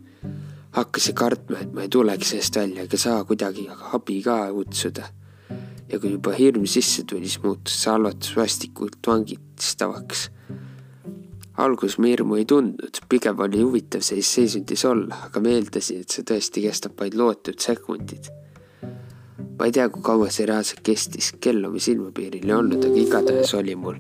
hakkasin 0.78 1.16
kartma, 1.18 1.60
et 1.62 1.74
ma 1.74 1.86
ei 1.86 1.90
tuleks 1.90 2.34
sellest 2.34 2.58
välja 2.60 2.84
ega 2.86 2.98
saa 3.02 3.24
kuidagi 3.26 3.68
abi 3.94 4.22
ka 4.26 4.40
kutsuda. 4.54 5.10
ja 5.90 6.00
kui 6.00 6.12
juba 6.16 6.34
hirm 6.38 6.66
sisse 6.66 7.04
tuli, 7.04 7.30
siis 7.30 7.44
muutus 7.44 7.78
see 7.84 7.92
halvatus 7.92 8.36
vastikult 8.36 8.98
vangistavaks. 9.08 10.30
alguses 11.58 11.98
ma 11.98 12.12
hirmu 12.14 12.42
ei 12.42 12.46
tundnud, 12.46 13.02
pigem 13.10 13.40
oli 13.40 13.62
huvitav 13.62 14.02
sellises 14.02 14.34
seisundis 14.42 14.86
olla, 14.86 15.24
aga 15.30 15.42
ma 15.42 15.54
eeldasin, 15.54 16.02
et 16.02 16.14
see 16.14 16.26
tõesti 16.26 16.66
kestab 16.66 16.98
vaid 17.00 17.18
loetud 17.18 17.62
sekundid 17.62 18.34
ma 19.58 19.66
ei 19.66 19.74
tea, 19.74 19.90
kui 19.90 20.04
kaua 20.06 20.30
see 20.34 20.46
reaalselt 20.46 20.84
kestis, 20.86 21.32
kell 21.42 21.66
on 21.66 21.80
silmapiiril 21.82 22.46
ei 22.46 22.54
olnud, 22.54 22.84
aga 22.86 23.02
igatahes 23.02 23.54
oli 23.58 23.76
mul 23.78 23.98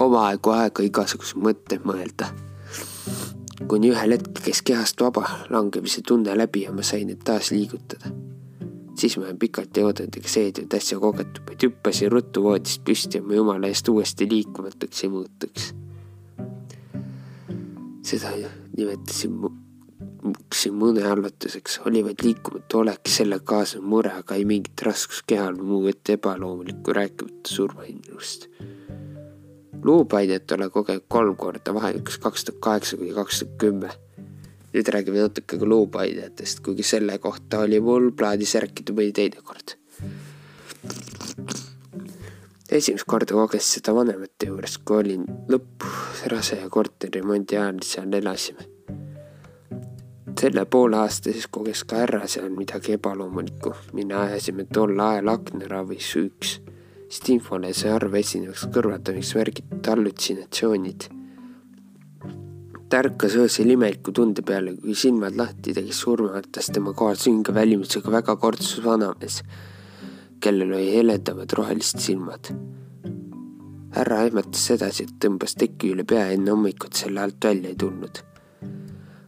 omaaegu 0.00 0.54
aega 0.54 0.84
igasuguseid 0.86 1.42
mõtteid 1.44 1.86
mõelda. 1.86 2.30
kuni 3.68 3.90
ühel 3.92 4.14
hetkel 4.16 4.42
käis 4.44 4.62
kehast 4.66 5.00
vaba 5.04 5.26
langemise 5.52 6.02
tunne 6.06 6.32
läbi 6.36 6.62
ja 6.62 6.72
ma 6.72 6.82
sain 6.82 7.10
end 7.10 7.22
taas 7.24 7.50
liigutada. 7.50 8.12
siis 8.96 9.16
ma 9.18 9.34
pikalt 9.38 9.76
ei 9.76 9.84
oodanud 9.84 10.16
ega 10.16 10.28
seedinud 10.28 10.74
äsja 10.74 10.98
kogetud, 10.98 11.42
vaid 11.48 11.62
hüppasin 11.66 12.12
ruttu 12.12 12.42
voodist 12.42 12.84
püsti 12.84 13.18
ja 13.18 13.22
ma 13.22 13.34
jumala 13.34 13.66
eest 13.66 13.88
uuesti 13.88 14.28
liikumatuks 14.30 15.04
ei 15.04 15.10
muutuks. 15.10 15.72
seda 18.02 18.34
nimetasin 18.76 19.38
siin 20.54 20.74
mõne 20.76 21.04
halvatuseks 21.04 21.80
oli 21.88 22.02
vaid 22.04 22.24
liikumatu 22.24 22.82
olek, 22.82 23.08
sellega 23.08 23.44
kaasnev 23.54 23.86
mure, 23.88 24.12
aga 24.12 24.36
ei 24.36 24.44
mingit 24.44 24.82
raskust 24.84 25.24
kehal 25.26 25.56
muu 25.56 25.86
ette 25.88 26.18
ebaloomulikku, 26.18 26.92
rääkimata 26.92 27.54
surmahinnust 27.54 28.48
luupaidet 29.82 30.52
olen 30.52 30.70
kogenud 30.70 31.04
kolm 31.08 31.36
korda, 31.36 31.74
vahemikus 31.74 32.18
kaks 32.18 32.44
tuhat 32.44 32.60
kaheksa 32.60 32.96
kuni 32.96 33.12
kaks 33.14 33.38
tuhat 33.38 33.58
kümme. 33.58 33.90
nüüd 34.72 34.86
räägime 34.86 35.18
natuke 35.18 35.58
ka 35.58 35.66
luupaidetest, 35.66 36.60
kuigi 36.60 36.82
selle 36.86 37.18
kohta 37.18 37.58
oli 37.58 37.80
mul 37.80 38.12
plaanis 38.14 38.54
rääkida 38.54 38.94
mõni 38.94 39.12
teine 39.12 39.42
kord. 39.42 39.74
esimest 42.70 43.04
korda 43.06 43.34
kogesin 43.34 43.80
seda 43.80 43.94
vanemate 43.94 44.46
juures, 44.46 44.78
kui 44.78 44.96
olin 44.96 45.24
lõpprase 45.48 46.60
ja 46.60 46.68
korteriremondi 46.70 47.56
ajal 47.56 47.82
seal 47.82 48.12
elasime. 48.12 48.68
selle 50.40 50.64
poole 50.64 50.96
aasta 50.96 51.32
siis 51.32 51.46
koges 51.46 51.84
ka 51.84 51.96
härra 51.96 52.26
seal 52.26 52.48
midagi 52.48 52.92
ebaloomulikku, 52.92 53.74
mille 53.92 54.14
ajasime 54.14 54.64
tol 54.72 54.98
ajal 55.00 55.34
aknaravis 55.34 56.16
üks 56.16 56.60
Stimfole 57.10 57.72
see 57.74 57.90
arv 57.90 58.12
esinevaks 58.20 58.68
kõrvaldamiseks 58.70 59.34
märgitud 59.34 59.88
hallutsinatsioonid. 59.90 61.06
ta 62.90 63.00
ärkas 63.02 63.34
öösel 63.38 63.72
imeliku 63.74 64.14
tunde 64.14 64.44
peale, 64.46 64.76
kui 64.78 64.94
silmad 64.94 65.34
lahti 65.38 65.74
tegi 65.74 65.94
surmatas 65.94 66.70
tema 66.70 66.92
kohal 66.94 67.18
sünge 67.18 67.54
välimusega 67.54 68.14
väga 68.14 68.36
kortsus 68.36 68.84
vanamees, 68.84 69.40
kellel 70.40 70.70
oli 70.78 70.94
heledamad 70.94 71.50
rohelised 71.58 71.98
silmad. 72.06 72.54
härra 73.98 74.22
ehmatas 74.30 74.70
edasi, 74.78 75.08
et 75.10 75.18
tõmbas 75.26 75.58
teki 75.58 75.94
üle 75.96 76.06
pea 76.06 76.30
enne 76.30 76.54
hommikut 76.54 76.94
selle 76.94 77.26
alt 77.26 77.42
välja 77.44 77.74
ei 77.74 77.76
tulnud. 77.86 78.22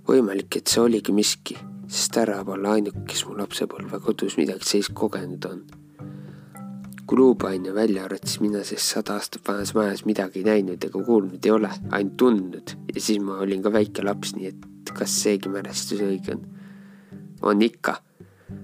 võimalik, 0.06 0.56
et 0.56 0.68
see 0.68 0.86
oligi 0.86 1.12
miski, 1.12 1.58
sest 1.88 2.14
härra 2.14 2.44
pole 2.44 2.68
ainuke, 2.78 3.06
kes 3.10 3.26
mu 3.26 3.38
lapsepõlve 3.42 4.04
kodus 4.06 4.38
midagi 4.38 4.70
sellist 4.70 4.94
kogenud 4.94 5.50
on 5.50 5.64
kui 7.12 7.18
luupaine 7.18 7.74
välja 7.76 8.06
arvates 8.06 8.38
mina 8.40 8.62
sellest 8.64 8.94
sada 8.94 9.18
aastat 9.20 9.42
vanas 9.44 9.74
majas 9.76 10.00
midagi 10.08 10.40
näinud 10.46 10.84
ega 10.86 11.00
kuulnud 11.04 11.44
ei 11.44 11.50
ole, 11.52 11.68
ainult 11.92 12.14
tundnud 12.22 12.72
ja 12.88 13.02
siis 13.04 13.18
ma 13.20 13.34
olin 13.44 13.60
ka 13.60 13.72
väike 13.74 14.00
laps, 14.06 14.30
nii 14.32 14.48
et 14.48 14.92
kas 14.96 15.18
seegi 15.26 15.52
mälestus 15.52 16.00
õige 16.00 16.32
on? 16.32 16.46
on 17.50 17.60
ikka, 17.66 17.98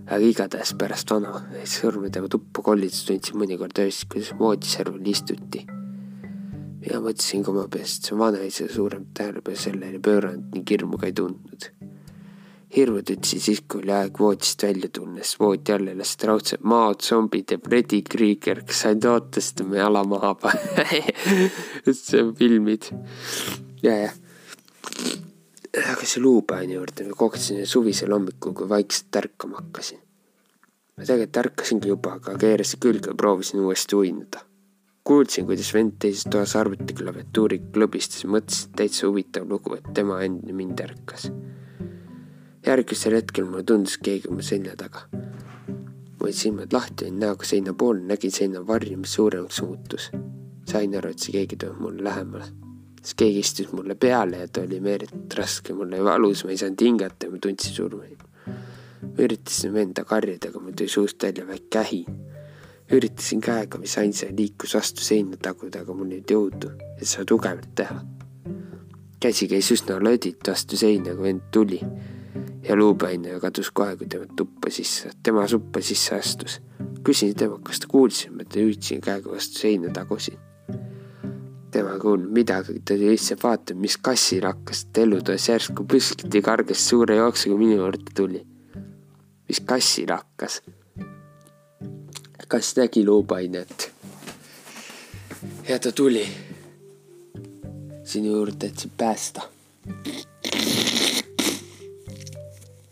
aga 0.06 0.20
igatahes 0.24 0.72
pärast 0.80 1.12
vana 1.12 1.42
sõrmede 1.74 2.22
tuppa 2.32 2.64
kollides 2.70 3.02
tundsin 3.10 3.36
mõnikord 3.36 3.82
öösel, 3.84 4.08
kuidas 4.14 4.32
voodiserval 4.40 5.12
istuti. 5.12 5.66
mina 6.80 7.02
mõtlesin 7.04 7.44
ka 7.44 7.52
oma 7.52 7.66
peast, 7.68 8.08
see 8.08 8.16
vanaisa 8.16 8.72
suuremat 8.72 9.12
tähelepanu 9.20 9.60
sellele 9.66 10.00
pööranud 10.00 10.56
ning 10.56 10.72
hirmu 10.72 10.96
ka 10.96 11.12
ei 11.12 11.18
tundnud 11.20 11.68
hirmu 12.76 13.02
tundsin 13.02 13.40
siis, 13.40 13.62
kui 13.68 13.80
oli 13.82 13.92
aeg 13.96 14.18
voodist 14.20 14.62
välja 14.62 14.90
tulla, 14.92 15.22
sest 15.24 15.40
voodi 15.40 15.72
all 15.72 15.90
elasid 15.94 16.24
raudsed 16.28 16.64
maod, 16.68 17.00
zombid 17.04 17.54
ja 17.54 17.60
Freddy 17.64 18.02
Krieger, 18.04 18.62
kes 18.68 18.84
ootas, 19.08 19.52
et 19.52 19.62
me 19.66 19.80
jala 19.80 20.04
maha 20.08 20.34
pane 20.42 20.98
see 21.92 22.22
on 22.22 22.34
filmid. 22.36 22.90
ja, 23.82 23.94
jah. 24.04 24.18
aga 25.78 26.04
see 26.04 26.20
luupaani 26.22 26.76
juurde, 26.76 27.08
ma 27.08 27.16
kogesin 27.16 27.64
suvisel 27.66 28.12
hommikul, 28.12 28.52
kui 28.56 28.68
vaikselt 28.68 29.22
ärkama 29.22 29.62
hakkasin. 29.62 30.02
ma 30.96 31.06
tegelikult 31.06 31.40
ärkasingi 31.44 31.94
juba, 31.94 32.18
aga 32.20 32.36
keerasin 32.42 32.84
külge 32.84 33.14
ja 33.14 33.16
proovisin 33.16 33.64
uuesti 33.64 33.96
uinuda. 33.96 34.44
kuulsin, 35.08 35.48
kuidas 35.48 35.72
vend 35.72 35.96
teises 36.04 36.28
toas 36.28 36.52
arvuti 36.60 36.92
klaviatuuri 36.92 37.62
klõbistas 37.72 38.26
ja 38.26 38.34
mõtlesin, 38.34 38.68
et 38.68 38.82
täitsa 38.82 39.08
huvitav 39.08 39.48
lugu, 39.48 39.78
et 39.78 39.88
tema 39.96 40.20
enne 40.26 40.52
mind 40.52 40.84
ärkas 40.84 41.30
järgmisel 42.68 43.16
hetkel 43.16 43.46
mulle 43.48 43.64
tundus 43.64 43.96
keegi 44.04 44.30
mu 44.32 44.44
selja 44.44 44.76
taga. 44.76 45.06
ma 46.18 46.26
olin 46.26 46.34
silmad 46.34 46.72
lahti, 46.74 47.06
olin 47.06 47.20
näoga 47.22 47.46
seina 47.46 47.72
poole, 47.78 48.02
nägin 48.04 48.32
seina 48.34 48.64
varju, 48.66 48.98
mis 48.98 49.14
suuremaks 49.14 49.62
muutus. 49.62 50.10
sain 50.68 50.96
aru, 50.96 51.10
et 51.14 51.24
see 51.24 51.32
keegi 51.32 51.56
tuleb 51.56 51.80
mulle 51.80 52.04
lähemale. 52.04 52.48
siis 53.00 53.14
keegi 53.22 53.44
istus 53.46 53.72
mulle 53.72 53.94
peale 53.94 54.42
ja 54.42 54.48
ta 54.48 54.64
oli 54.66 54.80
meeletult 54.80 55.34
raske, 55.38 55.74
mul 55.74 55.92
oli 55.92 56.04
valus, 56.04 56.44
ma 56.44 56.50
ei 56.50 56.60
saanud 56.60 56.84
hingata 56.84 57.30
ma 57.30 57.38
tundsin 57.38 57.74
surma. 57.74 58.04
ma 59.02 59.24
üritasin 59.28 59.72
venda 59.72 60.04
karjuda, 60.04 60.52
aga 60.52 60.60
mul 60.60 60.76
tuli 60.76 60.88
suust 60.88 61.22
välja 61.22 61.46
väike 61.46 61.70
kähi. 61.70 62.04
üritasin 62.92 63.40
käega, 63.40 63.78
mis 63.78 63.96
sain, 63.96 64.12
see 64.12 64.34
liikus 64.36 64.74
vastu 64.74 65.04
seina 65.04 65.40
taguda, 65.40 65.86
aga 65.86 65.94
mul 65.94 66.12
ei 66.12 66.20
olnud 66.20 66.36
jõudu, 66.36 66.76
et 67.00 67.08
seda 67.08 67.24
tugevalt 67.24 67.74
teha. 67.74 68.00
käsi 69.20 69.48
käis 69.48 69.72
üsna 69.72 69.98
lödit 70.04 70.48
vastu 70.48 70.76
seina, 70.76 71.14
kui 71.14 71.30
vend 71.30 71.50
tuli 71.52 71.80
ja 72.62 72.76
luupaine 72.76 73.38
kadus 73.40 73.70
kohe, 73.70 73.96
kui 73.96 74.08
tema 74.10 74.26
tuppa 74.36 74.70
sisse, 74.70 75.10
tema 75.22 75.46
suppa 75.48 75.80
sisse 75.80 76.18
astus. 76.18 76.60
küsin 77.04 77.34
temalt, 77.34 77.62
kas 77.64 77.80
ta 77.80 77.86
kuulis, 77.88 78.26
ma 78.30 78.44
hüüdsin 78.54 79.00
käega 79.00 79.30
vastu 79.30 79.58
seina 79.62 79.92
tagusin 79.94 80.38
tema 81.70 81.92
ei 81.92 82.00
kuulnud 82.00 82.32
midagi, 82.32 82.80
ta 82.84 82.94
oli 82.94 83.10
lihtsalt 83.12 83.42
vaatanud, 83.42 83.80
mis 83.82 83.96
kassil 84.02 84.46
hakkas, 84.48 84.84
et 84.86 85.00
ellu 85.02 85.20
tões 85.24 85.48
järsku 85.50 85.84
püskiti, 85.88 86.42
kargas 86.44 86.84
suure 86.88 87.18
jooksuga 87.18 87.58
minu 87.60 87.78
juurde 87.82 88.14
tuli. 88.16 88.42
mis 89.48 89.60
kassil 89.60 90.12
hakkas? 90.12 90.62
kass 92.48 92.76
nägi 92.76 93.04
luupainet. 93.06 93.90
ja 95.68 95.78
ta 95.78 95.92
tuli 95.92 96.26
sinu 98.04 98.32
juurde, 98.32 98.66
et 98.66 98.78
sind 98.78 98.92
päästa. 98.96 99.42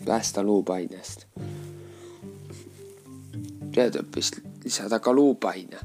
Päästa 0.06 0.42
luupainest. 0.42 1.26
tuleb 3.74 4.16
vist 4.16 4.38
lisada 4.64 4.98
ka 4.98 5.12
luupaine 5.12 5.78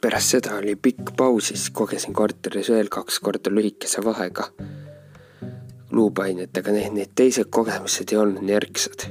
pärast 0.00 0.34
seda 0.36 0.58
oli 0.60 0.76
pikk 0.76 1.14
paus 1.16 1.48
siis 1.48 1.70
kogesin 1.70 2.12
korteris 2.12 2.68
veel 2.68 2.92
kaks 2.92 3.20
korda 3.24 3.50
lühikese 3.50 4.04
vahega 4.04 4.50
luupainetega, 5.94 6.72
need, 6.74 6.92
need 6.92 7.12
teised 7.16 7.50
kogemused 7.54 8.12
ei 8.12 8.18
olnud 8.20 8.44
nii 8.44 8.56
ärksad. 8.58 9.06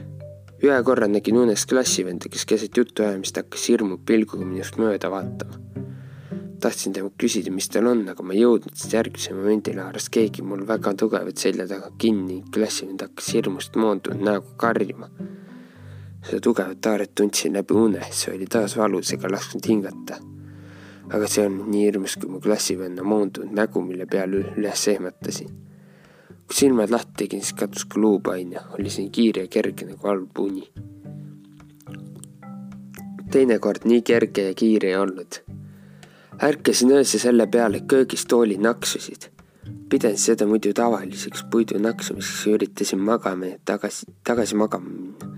ühe 0.63 0.79
korra 0.87 1.07
nägin 1.11 1.37
unes 1.39 1.65
klassivenda, 1.67 2.29
kes 2.31 2.45
keset 2.47 2.77
jutuajamist 2.77 3.39
hakkas 3.39 3.67
hirmu 3.69 3.97
pilguga 4.05 4.45
minust 4.45 4.77
mööda 4.79 5.11
vaatama. 5.11 5.72
Tahtsin 6.63 6.95
temalt 6.95 7.15
küsida, 7.19 7.51
mis 7.51 7.69
tal 7.71 7.87
on, 7.91 8.03
aga 8.09 8.25
ma 8.25 8.35
ei 8.35 8.43
jõudnud, 8.43 8.75
sest 8.79 8.95
järgmisel 8.95 9.37
momendil 9.39 9.79
haaras 9.83 10.09
keegi 10.13 10.45
mul 10.47 10.65
väga 10.67 10.95
tugevalt 10.99 11.41
selja 11.43 11.67
taga 11.69 11.91
kinni 11.99 12.39
ning 12.39 12.51
klassivend 12.55 13.03
hakkas 13.03 13.33
hirmust 13.35 13.79
moondunud 13.79 14.23
näoga 14.23 14.59
karjuma. 14.65 15.09
seda 16.23 16.39
tugevat 16.39 16.85
haaret 16.87 17.15
tundsin 17.15 17.57
läbi 17.59 17.75
une, 17.75 18.05
see 18.11 18.35
oli 18.35 18.47
taas 18.47 18.77
valus 18.79 19.11
ega 19.13 19.31
lasknud 19.31 19.67
hingata 19.67 20.21
aga 21.11 21.27
see 21.27 21.45
on 21.45 21.57
nii 21.71 21.83
hirmus 21.87 22.15
kui 22.19 22.31
mu 22.31 22.39
klassivenna 22.43 23.03
moondunud 23.03 23.51
nägu, 23.57 23.81
mille 23.83 24.05
peale 24.09 24.43
üles 24.55 24.87
ehmatasin. 24.93 25.51
kui 26.47 26.55
silmad 26.55 26.91
lahti 26.91 27.13
tegin, 27.23 27.41
siis 27.41 27.55
kadus 27.59 27.85
ka 27.85 27.99
luupain 27.99 28.51
ja 28.51 28.63
oli 28.77 28.89
siin 28.89 29.11
kiire 29.11 29.45
ja 29.45 29.47
kerge 29.47 29.85
nagu 29.85 30.07
halb 30.07 30.39
uni. 30.39 30.63
teinekord 33.31 33.85
nii 33.89 34.01
kerge 34.01 34.47
ja 34.47 34.53
kiire 34.53 34.93
ei 34.93 34.95
olnud. 34.95 35.43
Ärkasin 36.43 36.91
öösel 36.91 37.19
selle 37.19 37.47
peale, 37.47 37.77
et 37.77 37.87
köögis 37.87 38.25
toolid 38.25 38.61
naksusid. 38.61 39.29
pidasin 39.89 40.17
seda 40.17 40.47
muidu 40.47 40.73
tavaliseks 40.73 41.43
puidu 41.51 41.79
naksumiseks 41.79 42.45
ja 42.47 42.55
üritasin 42.57 42.99
magama 42.99 43.45
ja 43.45 43.57
tagasi, 43.65 44.05
tagasi 44.23 44.55
magama 44.55 44.89
minna 44.89 45.33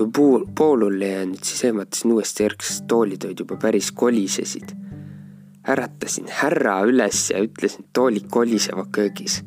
kui 0.00 0.10
pool, 0.16 0.44
poolule 0.58 1.08
jäänud, 1.08 1.42
siis 1.42 1.64
ehmatasin 1.64 2.12
uuesti 2.12 2.42
järgsest 2.42 2.84
toolid 2.88 3.24
olid 3.24 3.38
juba 3.38 3.56
päris 3.56 3.92
kolisesid. 3.92 4.76
äratasin 5.68 6.28
härra 6.28 6.80
üles 6.88 7.30
ja 7.30 7.42
ütlesin, 7.44 7.84
toolid 7.92 8.30
kolisevad 8.30 8.88
köögis. 8.92 9.42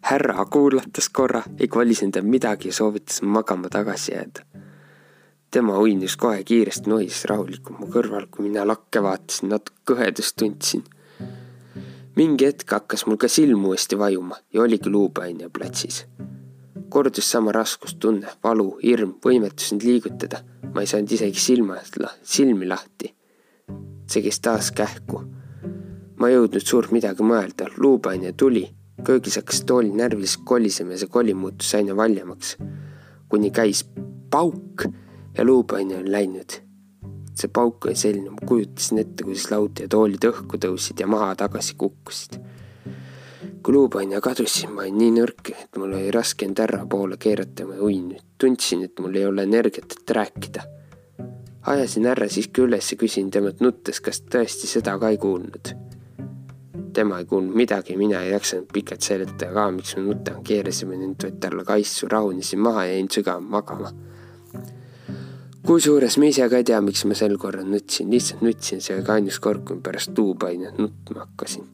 härra 0.00 0.44
kuulatas 0.44 1.08
korra, 1.08 1.42
ei 1.58 1.68
kolisenud 1.68 2.22
midagi 2.22 2.68
ja 2.68 2.72
soovitas 2.72 3.22
magama 3.22 3.68
tagasi 3.68 4.12
jääda. 4.12 4.44
Tema 5.50 5.78
uinus 5.78 6.16
kohe 6.16 6.44
kiiresti 6.44 6.90
nohises 6.90 7.24
rahulikult 7.30 7.78
mu 7.78 7.90
kõrval, 7.92 8.26
kui 8.30 8.48
mina 8.48 8.66
lakke 8.66 9.02
vaatasin, 9.02 9.50
natuke 9.54 9.94
kõhedust 9.94 10.36
tundsin. 10.38 10.84
mingi 12.16 12.44
hetk 12.46 12.70
hakkas 12.70 13.06
mul 13.06 13.16
ka 13.16 13.28
silm 13.28 13.64
uuesti 13.64 13.98
vajuma 13.98 14.36
ja 14.52 14.62
oligi 14.62 14.90
luupaine 14.90 15.48
platsis 15.48 16.04
kordus 16.90 17.30
sama 17.30 17.52
raskustunne, 17.54 18.26
valu, 18.44 18.74
hirm, 18.82 19.14
võimetus 19.24 19.70
end 19.72 19.86
liigutada. 19.86 20.42
ma 20.74 20.84
ei 20.84 20.86
saanud 20.90 21.10
isegi 21.10 21.40
silma, 21.40 21.78
silmi 22.22 22.66
lahti. 22.66 23.14
see 24.10 24.22
käis 24.22 24.40
taas 24.40 24.70
kähku. 24.74 25.22
ma 26.18 26.28
ei 26.28 26.34
jõudnud 26.34 26.66
suurt 26.66 26.90
midagi 26.90 27.22
mõelda, 27.22 27.70
luupaine 27.76 28.32
tuli, 28.32 28.66
köögis 29.04 29.38
hakkas 29.38 29.62
toolil 29.64 29.94
närviliselt 29.94 30.44
kolisema 30.44 30.96
ja 30.96 31.02
see 31.04 31.14
kolim 31.18 31.38
muutus 31.38 31.74
aina 31.74 31.96
valjemaks. 31.96 32.56
kuni 33.28 33.50
käis 33.50 33.84
pauk 34.30 34.84
ja 35.40 35.44
luupaine 35.48 35.96
oli 35.96 36.12
läinud. 36.12 36.60
see 37.40 37.48
pauk 37.48 37.86
oli 37.88 37.96
selline, 37.96 38.30
ma 38.30 38.46
kujutasin 38.46 38.98
ette, 39.00 39.24
kuidas 39.24 39.46
laud 39.48 39.80
ja 39.80 39.88
toolid 39.88 40.24
õhku 40.28 40.58
tõusid 40.60 41.00
ja 41.00 41.06
maha 41.08 41.32
tagasi 41.40 41.78
kukkusid 41.80 42.36
kui 43.62 43.74
luupaine 43.74 44.20
kadus, 44.20 44.52
siis 44.54 44.70
ma 44.72 44.84
olin 44.84 44.98
nii 44.98 45.12
nõrk, 45.18 45.52
et 45.52 45.78
mul 45.78 45.92
oli 45.92 46.10
raske 46.14 46.46
end 46.48 46.60
ära 46.62 46.80
poole 46.88 47.18
keerata 47.20 47.66
ma 47.68 47.76
uin. 47.84 48.16
tundsin, 48.40 48.84
et 48.84 49.00
mul 49.00 49.16
ei 49.16 49.26
ole 49.26 49.42
energiat, 49.42 49.92
et 49.92 50.10
rääkida. 50.16 50.62
ajasin 51.66 52.06
härra 52.08 52.28
siiski 52.28 52.62
üles 52.64 52.92
ja 52.92 52.96
küsin 52.96 53.30
temalt 53.30 53.60
nuttes, 53.60 54.00
kas 54.00 54.22
tõesti 54.22 54.66
seda 54.66 54.98
ka 54.98 55.08
ei 55.08 55.18
kuulnud. 55.18 55.74
tema 56.92 57.18
ei 57.18 57.24
kuulnud 57.24 57.56
midagi, 57.56 57.96
mina 57.96 58.22
ei 58.22 58.32
jaksanud 58.32 58.68
pikalt 58.72 59.00
seletada 59.00 59.52
ka, 59.52 59.70
miks 59.70 59.96
ma 59.96 60.02
nutan, 60.02 60.42
keerasime 60.44 60.96
nüüd 60.96 61.24
võtta 61.24 61.52
alla 61.52 61.64
kaisu, 61.64 62.08
rahunesin 62.08 62.60
maha 62.60 62.84
ja 62.84 62.94
jäin 62.94 63.10
sügavalt 63.10 63.48
magama. 63.48 63.92
Kusjuures 65.66 66.16
ma 66.18 66.30
ise 66.30 66.48
ka 66.48 66.60
ei 66.60 66.64
tea, 66.64 66.80
miks 66.84 67.04
ma 67.04 67.18
sel 67.18 67.36
korral 67.38 67.68
nutsin, 67.68 68.10
lihtsalt 68.10 68.42
nutsin, 68.46 68.80
see 68.80 68.96
oli 68.96 69.06
ainus 69.16 69.38
kord, 69.42 69.64
kui 69.66 69.76
ma 69.76 69.86
pärast 69.90 70.16
luupainet 70.18 70.80
nutma 70.80 71.26
hakkasin 71.26 71.68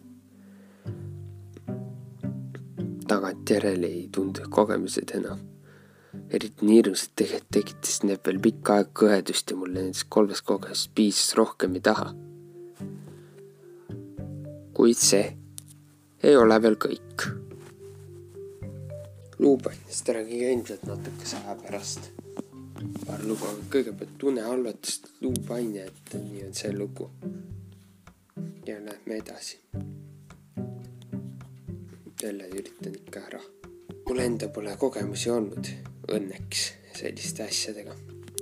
tagantjärele 3.09 3.87
ei 3.87 4.09
tundu 4.13 4.41
kogemused 4.51 5.11
enam. 5.15 5.39
eriti 6.31 6.67
nii 6.67 6.77
hirmsad 6.79 7.11
tegelikult 7.21 7.51
tekitasid 7.55 8.07
need 8.09 8.21
veel 8.27 8.39
pikka 8.43 8.77
aega 8.77 8.91
kõhedust 9.01 9.53
ja 9.53 9.57
mulle 9.61 9.83
nendest 9.83 10.07
kolmest 10.17 10.45
kogemusest 10.49 10.91
piisas 10.99 11.35
rohkem 11.39 11.77
ei 11.79 11.85
taha. 11.89 12.09
kuid 14.79 15.01
see 15.09 15.27
ei 16.23 16.37
ole 16.43 16.61
veel 16.63 16.79
kõik. 16.87 17.29
luupainest 19.39 20.09
räägin 20.19 20.47
ilmselt 20.51 20.87
natukese 20.91 21.37
aja 21.45 21.59
pärast. 21.63 22.11
Paar 23.07 23.23
lugu, 23.25 23.45
aga 23.47 23.69
kõigepealt 23.77 24.17
tunne 24.19 24.47
halvatust 24.47 25.13
luupaine, 25.21 25.87
et 25.91 26.19
nii 26.21 26.47
on 26.49 26.55
see 26.55 26.73
lugu. 26.77 27.11
ja 28.67 28.81
lähme 28.83 29.17
edasi 29.17 29.61
jälle 32.23 32.49
üritan 32.49 32.95
ikka 32.95 33.21
ära. 33.21 33.41
mul 34.09 34.19
enda 34.19 34.49
pole 34.49 34.77
kogemusi 34.77 35.31
olnud 35.31 35.69
õnneks 36.13 36.63
selliste 36.99 37.45
asjadega. 37.45 37.95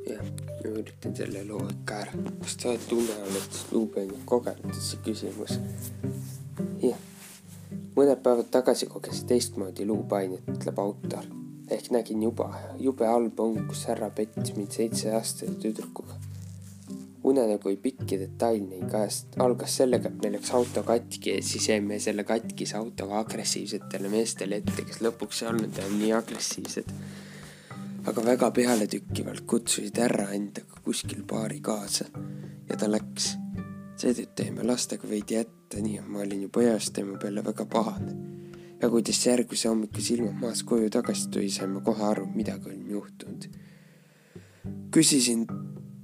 jah, 0.09 0.25
ma 0.65 0.71
üritan 0.71 1.17
selle 1.17 1.45
loo 1.49 1.67
ikka 1.73 1.99
ära. 2.05 2.13
kas 2.41 2.57
sa 2.59 2.69
oled 2.71 2.87
tunne 2.89 3.17
oled 3.27 3.59
luupenit 3.73 4.25
kogenud, 4.25 4.75
see 4.81 5.01
küsimus. 5.07 5.59
jah, 6.83 7.01
mõned 7.97 8.23
päevad 8.23 8.51
tagasi 8.51 8.87
kogesin 8.87 9.27
teistmoodi 9.27 9.87
luupainet, 9.87 10.49
ütleb 10.57 10.79
autor. 10.79 11.27
Ehk 11.71 11.91
nägin 11.91 12.23
juba, 12.23 12.51
jube 12.79 13.07
halb 13.07 13.41
on, 13.41 13.67
kus 13.69 13.87
härra 13.89 14.11
pettis 14.11 14.57
mind 14.57 14.73
seitse-aastase 14.77 15.57
tüdrukuga 15.63 16.21
unenägu 17.25 17.69
oli 17.69 17.77
pikk 17.77 18.13
ja 18.13 18.19
detailne 18.21 18.77
ning 18.77 18.95
ajast 18.95 19.39
algas 19.41 19.77
sellega, 19.81 20.11
et 20.11 20.21
meil 20.23 20.37
läks 20.37 20.51
auto 20.57 20.83
katki 20.85 21.37
ja 21.37 21.43
siis 21.43 21.69
jäime 21.71 21.99
selle 22.01 22.25
katkise 22.29 22.77
autoga 22.77 23.19
agressiivsetele 23.25 24.11
meestele 24.13 24.61
ette, 24.61 24.85
kes 24.85 25.01
lõpuks 25.05 25.43
ei 25.43 25.51
olnud 25.53 25.81
enam 25.81 25.97
nii 26.03 26.13
agressiivsed. 26.21 26.93
aga 28.05 28.25
väga 28.25 28.51
pealetükkivalt 28.51 29.47
kutsusid 29.49 29.97
härra 29.99 30.29
endaga 30.37 30.83
kuskil 30.85 31.25
baari 31.25 31.61
kaasa 31.61 32.05
ja 32.69 32.77
ta 32.77 32.91
läks. 32.91 33.33
seetõttu 33.97 34.45
jäime 34.45 34.67
lastega 34.69 35.09
veidi 35.09 35.41
ette, 35.41 35.81
nii 35.81 35.99
et 35.99 36.09
ma 36.09 36.21
olin 36.27 36.43
juba 36.49 36.63
eos 36.69 36.91
tema 36.93 37.17
peale 37.19 37.45
väga 37.45 37.65
pahane. 37.65 38.34
Ja 38.85 38.91
kuidas 38.91 39.27
järgmise 39.27 39.69
hommiku 39.69 40.03
silmad 40.05 40.41
maas 40.41 40.63
koju 40.69 40.91
tagasi 40.93 41.29
tuli, 41.33 41.51
saime 41.51 41.81
kohe 41.85 42.05
aru, 42.05 42.27
midagi 42.37 42.69
oli 42.69 42.91
juhtunud. 42.93 43.47
küsisin 44.93 45.47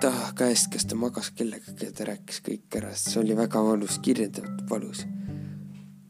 ta 0.00 0.12
käest, 0.36 0.70
kas 0.72 0.86
ta 0.88 0.96
magas 0.96 1.30
kellegagi 1.36 1.84
ja 1.84 1.92
ta 1.92 2.06
rääkis 2.08 2.40
kõik 2.46 2.78
ära, 2.80 2.94
sest 2.96 3.12
see 3.12 3.20
oli 3.20 3.36
väga 3.36 3.60
valus, 3.64 3.98
kirjeldatud 4.06 4.64
valus. 4.70 5.04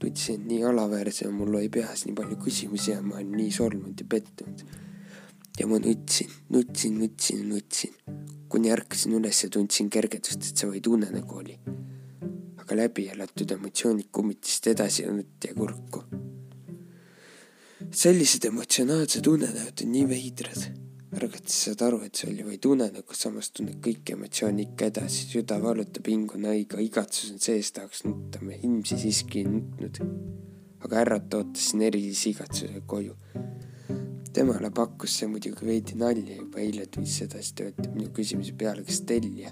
tundsin 0.01 0.47
nii 0.49 0.63
alaväärse 0.65 1.27
ja 1.27 1.31
mul 1.31 1.59
oli 1.59 1.69
peas 1.69 2.07
nii 2.07 2.15
palju 2.17 2.39
küsimusi 2.45 2.95
ja 2.95 3.03
ma 3.03 3.19
olin 3.19 3.35
nii 3.37 3.51
solvunud 3.59 4.01
ja 4.01 4.07
pettunud. 4.15 4.65
ja 5.59 5.67
ma 5.67 5.79
nutsin, 5.79 6.31
nutsin, 6.49 6.99
nutsin, 7.03 7.49
nutsin, 7.49 7.95
kuni 8.49 8.71
ärkasin 8.73 9.19
üles 9.19 9.43
ja 9.45 9.51
tundsin 9.51 9.91
kergendust, 9.91 10.47
et 10.47 10.57
see 10.57 10.71
vaid 10.71 10.87
unenägu 10.87 11.43
oli. 11.43 11.59
ka 12.67 12.77
läbi 12.77 13.09
elatud 13.11 13.51
emotsioonid 13.59 14.13
kummitasid 14.15 14.71
edasi 14.77 15.11
õnnet 15.11 15.49
ja 15.51 15.55
kurku. 15.55 16.07
Sellised 17.91 18.45
emotsionaalsed 18.47 19.27
unenäod 19.27 19.85
on 19.85 19.93
nii 19.95 20.07
veidrad. 20.09 20.67
ärgates 21.11 21.57
saad 21.65 21.81
aru, 21.83 22.05
et 22.07 22.15
see 22.15 22.29
oli 22.31 22.45
vaid 22.47 22.67
unenägu, 22.71 23.17
samas 23.19 23.49
tunned 23.51 23.81
kõiki 23.83 24.15
emotsioone 24.15 24.63
ikka 24.69 24.91
edasi, 24.93 25.25
süda 25.33 25.57
valutab, 25.63 26.07
hing 26.07 26.31
on 26.37 26.47
haige, 26.47 26.79
igatsus 26.85 27.33
on 27.35 27.41
sees, 27.43 27.73
tahaks 27.75 28.05
nutta, 28.07 28.39
me 28.47 28.61
ilmsi 28.63 28.99
siiski 29.01 29.43
ei 29.43 29.49
nutnud. 29.51 29.99
aga 30.81 31.01
ärrata 31.03 31.43
ootasin 31.43 31.83
erilise 31.85 32.31
igatsusega 32.31 32.81
koju 32.89 33.17
temale 34.33 34.71
pakkus 34.71 35.19
see 35.19 35.29
muidugi 35.29 35.67
veidi 35.67 35.99
nalja, 35.99 36.39
juba 36.39 36.63
eile 36.63 36.87
tundis 36.87 37.19
edasi 37.27 37.57
töötab 37.59 37.91
minu 37.99 38.15
küsimuse 38.15 38.55
peale, 38.57 38.87
kas 38.87 39.03
tellija 39.11 39.51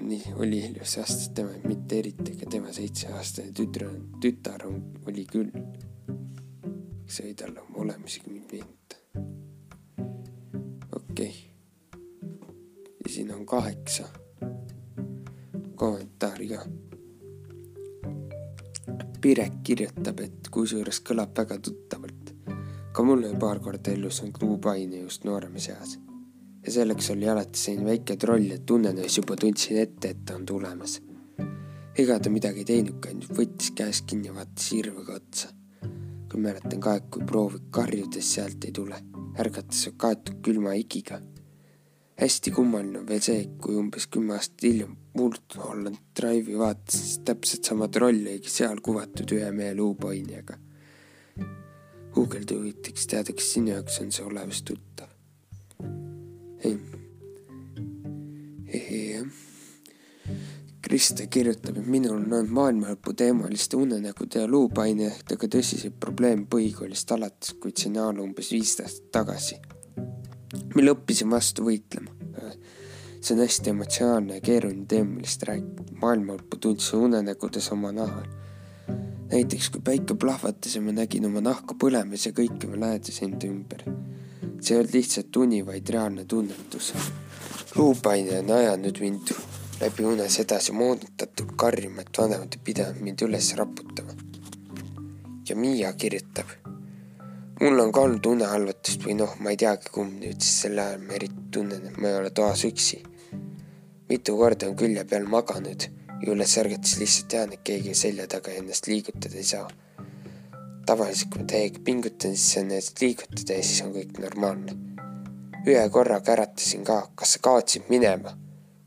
nii, 0.00 0.22
oli 0.36 0.62
Heljusi 0.62 1.00
aastas 1.00 1.28
tema 1.34 1.50
mitte 1.64 1.98
eriti, 1.98 2.36
aga 2.36 2.50
tema 2.50 2.72
seitseaastane 2.72 3.52
tütar, 3.56 3.88
tütar 4.22 4.66
on, 4.68 4.80
oli 5.08 5.24
küll. 5.30 5.50
See 7.06 7.34
oma 7.48 7.82
olemusega 7.84 8.30
mind 8.30 8.52
meenuta. 8.52 8.96
okei 10.96 11.28
okay.. 11.28 11.32
ja 13.04 13.10
siin 13.10 13.34
on 13.34 13.46
kaheksa 13.46 14.08
kommentaari 15.74 16.48
ka. 16.48 16.66
Pirek 19.20 19.62
kirjutab, 19.62 20.20
et 20.20 20.48
kusjuures 20.50 21.00
kõlab 21.02 21.32
väga 21.36 21.58
tuttavalt 21.58 22.26
ka 22.96 23.02
mul 23.04 23.24
oli 23.28 23.36
paar 23.36 23.58
korda 23.60 23.92
elus 23.92 24.22
olnud 24.24 24.38
luupaine 24.40 25.02
just 25.02 25.24
nooremas 25.28 25.66
eas. 25.68 25.98
ja 26.64 26.72
selleks 26.72 27.10
oli 27.12 27.28
alati 27.28 27.60
selline 27.60 27.84
väike 27.90 28.16
troll, 28.16 28.46
et 28.54 28.70
unenäos 28.70 29.18
juba 29.18 29.36
tundsin 29.36 29.82
ette, 29.82 30.14
et 30.14 30.22
ta 30.24 30.36
on 30.38 30.46
tulemas. 30.46 30.94
ega 31.98 32.16
ta 32.18 32.32
midagi 32.32 32.64
ei 32.64 32.70
teinudki, 32.70 33.12
ainult 33.12 33.36
võttis 33.40 33.74
käest 33.76 34.08
kinni 34.08 34.30
ja 34.30 34.34
vaatas 34.38 34.72
hirmuga 34.72 35.20
otsa. 35.20 35.52
Kui 36.30 36.42
mäletan 36.42 36.82
ka, 36.82 36.96
et 36.98 37.08
kui 37.12 37.24
proovid 37.26 37.70
karjudes 37.70 38.34
sealt 38.34 38.64
ei 38.66 38.74
tule, 38.74 38.98
ärgates 39.38 39.88
kaetud 39.96 40.42
külma 40.44 40.74
igiga. 40.74 41.20
hästi 42.16 42.50
kummaline 42.50 42.98
on 42.98 43.08
veel 43.08 43.20
see, 43.20 43.42
kui 43.60 43.76
umbes 43.76 44.06
kümme 44.08 44.38
aastat 44.38 44.62
hiljem 44.64 44.96
Mulholland 45.16 45.98
Drive'i 46.16 46.58
vaatasin, 46.58 47.24
täpselt 47.28 47.64
sama 47.64 47.88
troll 47.88 48.22
oligi 48.22 48.50
seal 48.50 48.80
kuvatud 48.80 49.36
ühe 49.36 49.50
mehe 49.52 49.74
luupainjaga 49.76 50.56
guugeldada 52.16 52.56
huvitaks 52.56 53.06
teada, 53.12 53.32
kas 53.36 53.50
sinu 53.52 53.74
jaoks 53.74 53.98
on 54.00 54.12
see 54.16 54.24
olevus 54.24 54.62
tuttav. 54.64 55.10
ei. 56.64 56.78
jah. 58.72 59.45
Krista 60.86 61.24
kirjutab, 61.26 61.80
et 61.80 61.86
minul 61.90 62.12
on 62.14 62.28
olnud 62.30 62.52
maailmalõpu 62.54 63.10
teemaliste 63.18 63.74
unenägude 63.74 64.44
ja 64.44 64.46
luupainetega 64.46 65.48
tõsiseid 65.50 65.96
probleeme 65.98 66.46
põhikoolist 66.46 67.10
alates, 67.16 67.56
kuid 67.58 67.74
see 67.74 67.90
on 67.90 67.98
ajal 68.04 68.20
umbes 68.22 68.52
viis 68.54 68.76
aastat 68.84 69.08
tagasi, 69.16 69.58
mil 70.76 70.92
õppisin 70.92 71.32
vastu 71.34 71.66
võitlema. 71.66 72.14
see 73.18 73.34
on 73.34 73.42
hästi 73.42 73.72
emotsionaalne 73.72 74.38
ja 74.38 74.46
keeruline 74.46 74.86
teema, 74.86 75.10
millest 75.16 75.42
rääkida. 75.42 75.88
maailmalõppu 76.04 76.60
tundsin 76.62 77.02
unenägudes 77.08 77.72
oma 77.74 77.90
nahal 77.92 78.30
näiteks 79.30 79.70
kui 79.74 79.82
päike 79.82 80.14
plahvatas 80.14 80.76
ja 80.76 80.80
ma 80.82 80.94
nägin 80.94 81.26
oma 81.26 81.42
nahka 81.42 81.74
põlemas 81.74 82.28
ja 82.28 82.32
kõike 82.36 82.70
mu 82.70 82.78
lähedas 82.80 83.18
enda 83.26 83.50
ümber. 83.50 83.82
see 84.60 84.74
ei 84.74 84.80
olnud 84.80 84.94
lihtsalt 84.94 85.36
uni, 85.36 85.66
vaid 85.66 85.88
reaalne 85.90 86.24
tunnetus. 86.24 86.94
luupaine 87.74 88.38
on 88.38 88.50
ajanud 88.60 89.00
mind 89.00 89.34
läbi 89.80 90.04
unes 90.04 90.38
edasi 90.40 90.72
moonutatult 90.72 91.50
karjuma, 91.60 92.00
et 92.00 92.18
vanemad 92.18 92.54
ei 92.56 92.60
pidanud 92.64 93.00
mind 93.04 93.22
üles 93.26 93.50
raputama. 93.58 94.14
ja 95.48 95.56
Miia 95.56 95.92
kirjutab. 95.92 96.46
mul 97.60 97.78
on 97.78 97.92
ka 97.92 98.00
olnud 98.00 98.26
unehalvatust 98.26 99.04
või 99.04 99.16
noh, 99.18 99.34
ma 99.40 99.52
ei 99.52 99.58
teagi, 99.60 99.92
kumb 99.92 100.22
nüüd 100.22 100.40
siis 100.40 100.62
sel 100.62 100.78
ajal 100.78 101.02
ma 101.02 101.12
eriti 101.18 101.44
tunnen, 101.52 101.84
et 101.90 101.98
ma 102.00 102.08
ei 102.08 102.16
ole 102.20 102.30
toas 102.30 102.64
üksi. 102.64 103.02
mitu 104.08 104.36
korda 104.36 104.70
on 104.70 104.76
külje 104.76 105.04
peal 105.04 105.28
maganud 105.28 105.88
ja 106.22 106.32
üles 106.32 106.56
ärgates 106.64 106.96
lihtsalt 107.02 107.28
tean, 107.28 107.52
et 107.52 107.60
keegi 107.72 107.94
selja 107.94 108.26
taga 108.26 108.56
ennast 108.56 108.88
liigutada 108.88 109.36
ei 109.36 109.44
saa. 109.44 109.68
tavaliselt, 110.86 111.30
kui 111.30 111.42
ma 111.42 111.46
täiega 111.52 111.84
pingutan, 111.84 112.36
siis 112.36 112.52
saan 112.54 112.70
ennast 112.70 113.00
liigutada 113.02 113.60
ja 113.60 113.68
siis 113.68 113.84
on 113.84 113.92
kõik 113.92 114.18
normaalne. 114.24 114.80
ühe 115.66 115.86
korraga 115.90 116.32
äratasin 116.32 116.84
ka, 116.84 117.00
kas 117.14 117.36
sa 117.36 117.44
kaotsid 117.50 117.92
minema? 117.92 118.38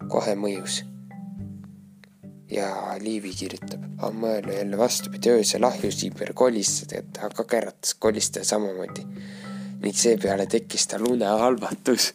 Kohe 0.08 0.36
mõjus. 0.36 0.84
ja 2.50 2.70
Liivi 3.02 3.34
kirjutab, 3.38 3.84
mõelda 4.16 4.56
jälle 4.56 4.78
vastupidi, 4.78 5.30
öösel 5.30 5.64
ahjus 5.64 6.04
ümber 6.08 6.34
kolistada, 6.34 7.04
aga 7.28 7.44
käratas 7.44 7.94
kolistada 7.94 8.46
samamoodi. 8.46 9.06
ning 9.82 9.96
seepeale 9.96 10.46
tekkis 10.46 10.88
tal 10.88 11.06
unehalvatus 11.08 12.14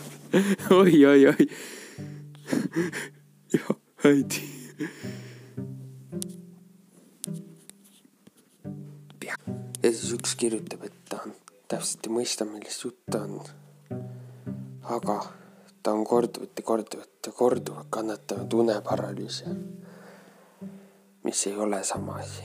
oi, 0.80 1.04
oi, 1.06 1.26
oi 1.26 1.48
jah 3.54 3.74
häid. 4.04 4.40
ja 9.84 9.92
siis 9.92 10.12
üks 10.16 10.34
kirjutab, 10.40 10.84
et 10.88 10.96
ta 11.08 11.20
täpselt 11.68 12.06
ei 12.08 12.12
mõista, 12.12 12.46
millest 12.48 12.84
juttu 12.84 13.20
on. 13.20 13.40
aga 14.96 15.18
ta 15.84 15.92
on 15.92 16.04
korduvalt 16.04 16.56
ja 16.56 16.64
korduvalt 16.64 17.26
ja 17.26 17.32
korduvalt 17.32 17.86
kannatanud 17.90 18.52
uneparalüüsi, 18.52 19.44
mis 21.24 21.46
ei 21.46 21.56
ole 21.56 21.84
sama 21.84 22.16
asi. 22.22 22.44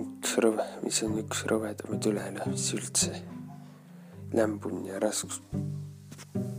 üks 0.00 0.32
rõve, 0.42 0.66
mis 0.82 0.98
on 1.06 1.14
üks 1.22 1.44
rõvedamaid 1.50 2.06
ülelöömisi 2.10 2.76
üldse. 2.78 3.22
lämbun 4.34 4.84
ja 4.86 4.98
raskus 5.02 5.40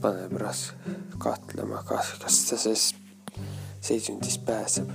paneb 0.01 0.37
ras-, 0.39 0.71
kahtlema, 1.19 1.83
kas, 1.83 2.13
kas 2.23 2.39
ta 2.47 2.57
sellest 2.57 2.95
seisundist 3.81 4.45
pääseb. 4.45 4.87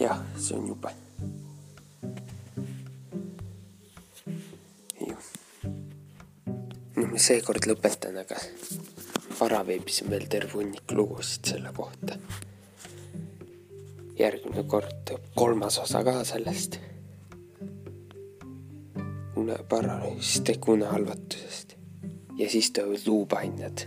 jah, 0.00 0.24
see 0.36 0.56
on 0.56 0.66
jube. 0.72 1.07
Ma 7.18 7.22
seekord 7.24 7.64
lõpetan, 7.66 8.14
aga 8.20 8.36
Varaveebis 9.40 10.04
on 10.04 10.12
veel 10.12 10.28
terve 10.30 10.54
hunnik 10.54 10.92
lugusid 10.94 11.50
selle 11.50 11.72
kohta. 11.74 12.14
järgmine 14.18 14.62
kord 14.70 14.92
tuleb 15.06 15.26
kolmas 15.34 15.80
osa 15.82 16.04
ka 16.06 16.22
sellest. 16.30 16.78
uneparalüüsist 19.42 20.54
ehk 20.54 20.70
unehalvatusest 20.76 21.74
ja 22.38 22.50
siis 22.50 22.70
tulevad 22.70 23.10
luupainjad. 23.10 23.86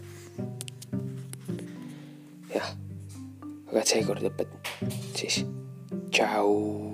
jah, 2.52 2.76
aga 3.72 3.86
seekord 3.96 4.28
lõpetan 4.28 4.91
siis. 5.15 5.46
tšau. 6.12 6.90